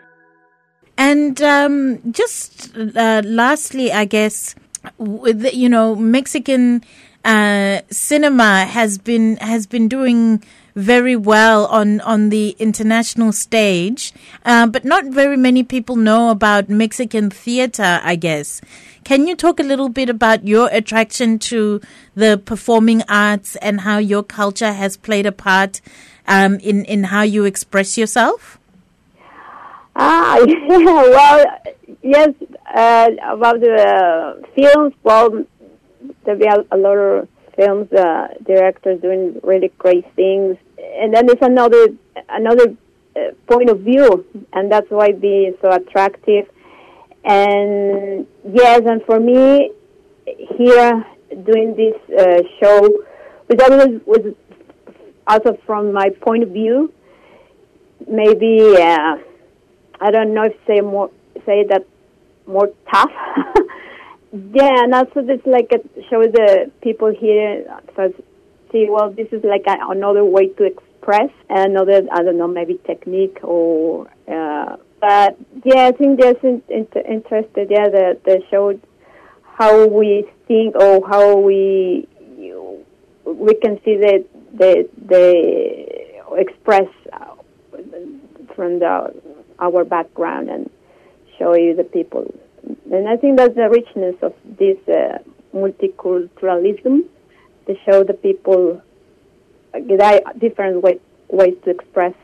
And 0.98 1.40
um, 1.40 2.12
just 2.12 2.76
uh, 2.76 3.22
lastly, 3.24 3.90
I 3.90 4.04
guess, 4.04 4.54
with, 4.98 5.52
you 5.54 5.68
know, 5.68 5.96
Mexican 5.96 6.82
uh, 7.24 7.80
cinema 7.90 8.66
has 8.66 8.98
been 8.98 9.36
has 9.36 9.66
been 9.66 9.88
doing 9.88 10.42
very 10.74 11.16
well 11.16 11.66
on 11.66 12.00
on 12.00 12.30
the 12.30 12.56
international 12.58 13.32
stage, 13.32 14.12
uh, 14.44 14.66
but 14.66 14.84
not 14.84 15.04
very 15.06 15.36
many 15.36 15.62
people 15.62 15.96
know 15.96 16.30
about 16.30 16.68
Mexican 16.68 17.30
theater. 17.30 18.00
I 18.02 18.16
guess. 18.16 18.60
Can 19.04 19.26
you 19.26 19.34
talk 19.34 19.58
a 19.58 19.64
little 19.64 19.88
bit 19.88 20.08
about 20.08 20.46
your 20.46 20.68
attraction 20.70 21.38
to 21.50 21.80
the 22.14 22.40
performing 22.44 23.02
arts 23.08 23.56
and 23.56 23.80
how 23.80 23.98
your 23.98 24.22
culture 24.22 24.72
has 24.72 24.96
played 24.96 25.26
a 25.26 25.32
part 25.32 25.80
um, 26.28 26.56
in 26.60 26.84
in 26.84 27.04
how 27.04 27.22
you 27.22 27.44
express 27.44 27.98
yourself? 27.98 28.58
Ah, 29.94 30.38
yeah, 30.46 30.66
well, 30.68 31.44
yes, 32.02 32.30
uh, 32.74 33.10
about 33.28 33.60
the 33.60 33.74
uh, 33.74 34.46
films, 34.54 34.94
well, 35.02 35.44
there'll 36.24 36.40
be 36.40 36.46
a, 36.46 36.64
a 36.74 36.78
lot 36.78 36.96
of 36.96 37.28
films, 37.56 37.92
uh, 37.92 38.28
directors 38.44 39.00
doing 39.00 39.40
really 39.42 39.70
great 39.78 40.04
things. 40.14 40.56
And 40.78 41.14
then 41.14 41.26
there's 41.26 41.38
another, 41.42 41.88
another 42.28 42.76
uh, 43.16 43.20
point 43.46 43.70
of 43.70 43.80
view, 43.80 44.24
and 44.52 44.70
that's 44.70 44.90
why 44.90 45.08
it 45.08 45.20
be 45.20 45.52
so 45.60 45.70
attractive. 45.70 46.48
And 47.24 48.26
yes, 48.52 48.82
and 48.84 49.02
for 49.04 49.20
me, 49.20 49.72
here 50.56 51.04
doing 51.44 51.76
this 51.76 51.94
uh, 52.18 52.42
show, 52.60 52.88
which 53.46 53.60
I 53.60 53.68
was, 53.68 54.00
was 54.06 54.34
also 55.26 55.58
from 55.66 55.92
my 55.92 56.10
point 56.10 56.42
of 56.42 56.50
view, 56.50 56.92
maybe, 58.08 58.76
uh, 58.76 59.16
I 60.00 60.10
don't 60.10 60.34
know 60.34 60.44
if 60.44 60.56
say 60.66 60.80
more 60.80 61.10
say 61.46 61.64
that 61.68 61.86
more 62.46 62.70
tough. 62.90 63.12
yeah, 64.32 64.84
and 64.84 64.94
also 64.94 65.22
this 65.22 65.40
like 65.44 65.68
it 65.70 65.84
shows 66.10 66.32
the 66.32 66.70
people 66.82 67.12
here 67.12 67.64
so 67.96 68.12
see 68.70 68.86
well 68.88 69.10
this 69.10 69.28
is 69.32 69.44
like 69.44 69.64
a, 69.66 69.90
another 69.90 70.24
way 70.24 70.48
to 70.48 70.64
express 70.64 71.30
another 71.50 72.06
I 72.10 72.22
don't 72.22 72.38
know 72.38 72.48
maybe 72.48 72.80
technique 72.86 73.38
or 73.42 74.08
uh, 74.26 74.76
but 75.00 75.36
yeah 75.64 75.86
I 75.86 75.92
think 75.92 76.20
there's 76.20 76.42
in, 76.42 76.62
in, 76.68 76.86
interested 77.06 77.68
yeah 77.70 77.88
the 77.88 78.18
the 78.24 78.42
show 78.50 78.78
how 79.42 79.86
we 79.86 80.26
think 80.48 80.76
or 80.76 81.06
how 81.06 81.36
we 81.38 82.08
you, 82.38 82.84
we 83.24 83.54
can 83.54 83.78
see 83.84 83.96
the 83.96 84.24
the 84.54 84.88
the 85.06 86.34
express 86.36 86.88
uh, 87.12 87.34
from 88.54 88.78
the 88.78 89.14
our 89.58 89.84
background 89.84 90.48
and 90.48 90.70
show 91.38 91.54
you 91.54 91.76
the 91.76 91.84
people. 91.84 92.34
And 92.90 93.08
I 93.08 93.16
think 93.16 93.38
that's 93.38 93.54
the 93.54 93.68
richness 93.68 94.16
of 94.22 94.34
this 94.58 94.76
uh, 94.88 95.18
multiculturalism 95.54 97.04
to 97.66 97.76
show 97.84 98.02
the 98.04 98.14
people 98.14 98.82
uh, 99.74 99.78
different 100.38 100.82
way, 100.82 100.98
ways 101.28 101.54
to 101.64 101.70
express. 101.70 102.14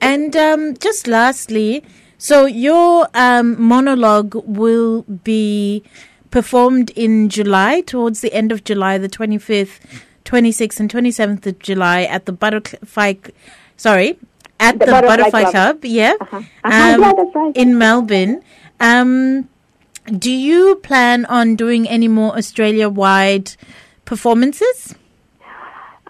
And 0.00 0.36
um, 0.36 0.76
just 0.76 1.06
lastly, 1.06 1.84
so 2.18 2.46
your 2.46 3.08
um, 3.14 3.60
monologue 3.60 4.34
will 4.46 5.02
be 5.02 5.82
performed 6.30 6.90
in 6.90 7.28
July, 7.28 7.80
towards 7.80 8.20
the 8.20 8.32
end 8.32 8.52
of 8.52 8.64
July, 8.64 8.98
the 8.98 9.08
25th, 9.08 9.80
26th, 10.24 10.80
and 10.80 10.92
27th 10.92 11.46
of 11.46 11.58
July 11.58 12.02
at 12.04 12.26
the 12.26 12.32
Butterfly, 12.32 13.14
sorry, 13.76 14.18
at 14.60 14.78
The 14.78 14.86
the, 14.86 14.92
Butterfly 14.92 15.16
Butterfly, 15.16 15.40
Club. 15.42 15.52
Club, 15.52 15.84
yeah, 15.84 16.14
Uh-huh. 16.20 16.36
um, 16.36 16.44
Uh-huh, 16.64 17.14
yeah, 17.34 17.40
right. 17.40 17.56
in 17.56 17.78
Melbourne. 17.78 18.42
Um, 18.80 19.48
do 20.06 20.30
you 20.30 20.76
plan 20.76 21.26
on 21.26 21.56
doing 21.56 21.88
any 21.88 22.08
more 22.08 22.36
Australia-wide 22.36 23.52
performances? 24.04 24.94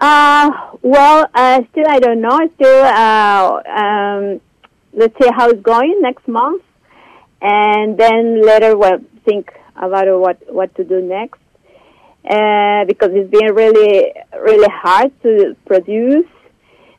Uh, 0.00 0.50
well, 0.82 1.26
uh, 1.34 1.60
still 1.72 1.86
I 1.88 1.98
don't 1.98 2.20
know. 2.20 2.38
Still, 2.54 2.84
uh, 2.84 3.62
um, 3.66 4.40
let's 4.92 5.14
see 5.20 5.28
how 5.34 5.48
it's 5.48 5.62
going 5.62 5.98
next 6.00 6.28
month, 6.28 6.62
and 7.42 7.98
then 7.98 8.40
later 8.46 8.76
we'll 8.76 9.00
think 9.24 9.52
about 9.74 10.06
what 10.20 10.38
what 10.52 10.72
to 10.76 10.84
do 10.84 11.00
next. 11.00 11.40
Uh, 12.24 12.84
because 12.84 13.10
it's 13.12 13.30
been 13.30 13.54
really 13.54 14.12
really 14.40 14.68
hard 14.70 15.10
to 15.22 15.56
produce 15.66 16.26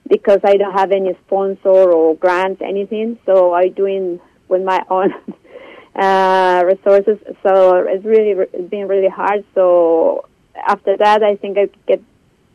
because 0.10 0.40
I 0.44 0.58
don't 0.58 0.74
have 0.74 0.92
any 0.92 1.16
sponsor 1.26 1.70
or 1.70 2.16
grant 2.16 2.62
anything. 2.62 3.18
So 3.26 3.54
I'm 3.54 3.72
doing 3.74 4.20
with 4.50 4.64
my 4.64 4.84
own 4.90 5.14
uh, 6.00 6.64
resources. 6.66 7.18
So 7.44 7.76
it's 7.88 8.06
really 8.06 8.32
it's 8.54 8.70
been 8.70 8.88
really 8.88 9.10
hard. 9.10 9.44
So 9.54 10.26
after 10.56 10.96
that, 10.98 11.24
I 11.24 11.36
think 11.36 11.58
I 11.58 11.70
get 11.88 12.02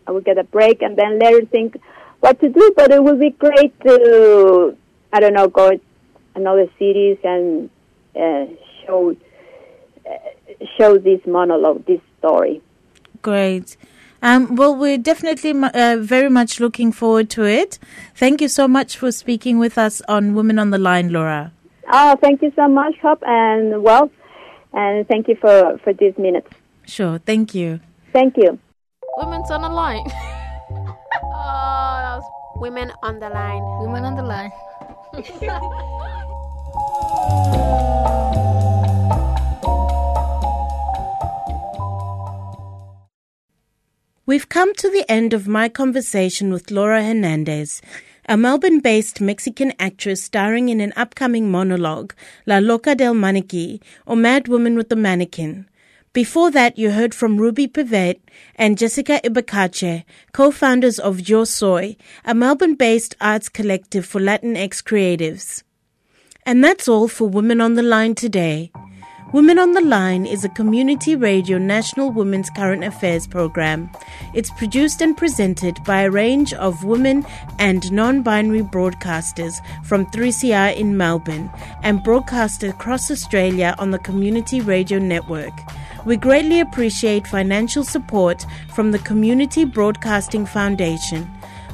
I 0.07 0.13
will 0.13 0.21
get 0.21 0.39
a 0.39 0.45
break 0.45 0.83
and 0.83 0.97
then 0.97 1.19
later 1.19 1.45
think 1.47 1.77
what 2.21 2.41
to 2.41 2.49
do. 2.49 2.73
But 2.77 2.91
it 2.91 3.03
would 3.03 3.21
be 3.21 3.31
great 3.31 3.79
to 3.83 4.77
I 5.13 5.21
don't 5.21 5.35
know 5.35 5.49
go 5.49 5.79
another 6.35 6.67
cities 6.79 7.19
and 7.23 7.71
uh, 8.17 8.47
show 8.85 9.15
uh, 10.07 10.11
show 10.79 10.99
this 10.99 11.21
monologue, 11.27 11.85
this 11.87 12.01
story. 12.19 12.63
Great. 13.23 13.77
Um, 14.23 14.57
well, 14.57 14.75
we're 14.75 14.97
definitely 14.97 15.53
uh, 15.53 15.99
very 16.01 16.31
much 16.31 16.59
looking 16.59 16.93
forward 16.93 17.29
to 17.31 17.45
it. 17.45 17.79
Thank 18.15 18.41
you 18.41 18.49
so 18.49 18.67
much 18.67 18.97
for 18.97 19.13
speaking 19.13 19.59
with 19.59 19.77
us 19.77 20.01
on 20.09 20.35
Women 20.35 20.59
on 20.59 20.71
the 20.71 20.79
Line, 20.79 21.13
Laura. 21.13 21.53
Oh, 21.93 22.17
thank 22.21 22.43
you 22.43 22.53
so 22.57 22.69
much, 22.69 22.95
Hop. 23.03 23.23
And 23.27 23.83
well, 23.83 24.11
And 24.73 25.07
thank 25.09 25.29
you 25.29 25.37
for, 25.41 25.79
for 25.85 25.93
these 25.93 26.17
minutes. 26.19 26.49
Sure. 26.87 27.19
Thank 27.19 27.55
you. 27.55 27.81
Thank 28.13 28.37
you. 28.37 28.59
Women's 29.19 29.51
on 29.51 29.63
the 29.63 29.69
line. 29.69 30.05
oh, 30.07 31.97
that 32.03 32.17
was 32.19 32.25
Women 32.57 32.91
on 33.03 33.19
the 33.21 33.29
line. 33.31 33.63
women 33.81 34.05
on 34.05 34.15
the 34.17 34.23
line. 34.23 34.51
We've 44.27 44.49
come 44.49 44.75
to 44.77 44.89
the 44.91 45.05
end 45.11 45.35
of 45.35 45.47
my 45.47 45.69
conversation 45.69 46.53
with 46.53 46.71
Laura 46.71 47.05
Hernandez, 47.05 47.83
a 48.27 48.37
Melbourne 48.37 48.81
based 48.81 49.21
Mexican 49.21 49.73
actress 49.79 50.23
starring 50.23 50.69
in 50.69 50.81
an 50.81 50.93
upcoming 50.97 51.51
monologue, 51.51 52.15
La 52.47 52.59
Loca 52.59 52.95
del 52.95 53.15
Maniquí, 53.15 53.83
or 54.07 54.17
Mad 54.17 54.49
Woman 54.49 54.77
with 54.77 54.89
the 54.89 54.97
Mannequin. 54.97 55.69
Before 56.13 56.51
that, 56.53 56.79
you 56.79 56.93
heard 56.93 57.13
from 57.13 57.39
Ruby 57.39 57.67
Pivet 57.67 58.21
and 58.55 58.79
Jessica 58.79 59.21
Ibacache, 59.25 60.05
co-founders 60.33 60.99
of 61.01 61.29
Yo 61.29 61.45
Soy, 61.45 61.97
a 62.25 62.35
Melbourne-based 62.35 63.17
arts 63.21 63.49
collective 63.49 64.07
for 64.07 64.21
Latinx 64.21 64.83
creatives. 64.83 65.65
And 66.47 66.63
that's 66.63 66.89
all 66.89 67.09
for 67.09 67.29
Women 67.29 67.61
on 67.61 67.75
the 67.75 67.83
Line 67.83 68.15
today. 68.15 68.71
Women 69.33 69.59
on 69.59 69.73
the 69.73 69.81
Line 69.81 70.27
is 70.27 70.45
a 70.45 70.49
community 70.49 71.17
radio 71.17 71.59
national 71.59 72.13
women's 72.13 72.51
current 72.51 72.85
affairs 72.85 73.27
program. 73.27 73.91
It's 74.33 74.51
produced 74.51 75.01
and 75.01 75.17
presented 75.17 75.83
by 75.83 76.03
a 76.03 76.11
range 76.11 76.55
of 76.55 76.85
women 76.85 77.27
and 77.59 77.91
non 77.91 78.23
binary 78.23 78.63
broadcasters 78.63 79.55
from 79.85 80.07
3CR 80.07 80.77
in 80.77 80.97
Melbourne 80.97 81.51
and 81.83 82.05
broadcast 82.05 82.63
across 82.63 83.11
Australia 83.11 83.75
on 83.79 83.91
the 83.91 83.99
Community 83.99 84.61
Radio 84.61 85.01
Network. 85.01 85.55
We 86.07 86.17
greatly 86.17 86.61
appreciate 86.61 87.27
financial 87.27 87.83
support 87.83 88.47
from 88.73 88.93
the 88.93 89.01
Community 89.01 89.65
Broadcasting 89.65 90.47
Foundation. 90.47 91.29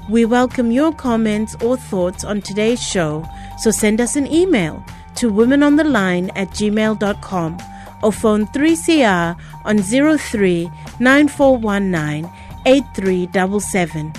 We 0.09 0.25
welcome 0.25 0.71
your 0.71 0.93
comments 0.95 1.57
or 1.63 1.77
thoughts 1.77 2.25
on 2.25 2.41
today's 2.41 2.83
show, 2.83 3.29
so 3.59 3.71
send 3.71 4.01
us 4.01 4.17
an 4.17 4.27
email 4.33 4.83
to 5.17 5.31
womenontheline 5.31 6.31
at 6.35 6.49
gmail.com 6.51 7.59
or 8.03 8.13
phone 8.13 8.47
3CR 8.49 9.37
on 9.65 9.83
03 9.83 10.71
9419 11.01 12.31
8377. 12.67 14.13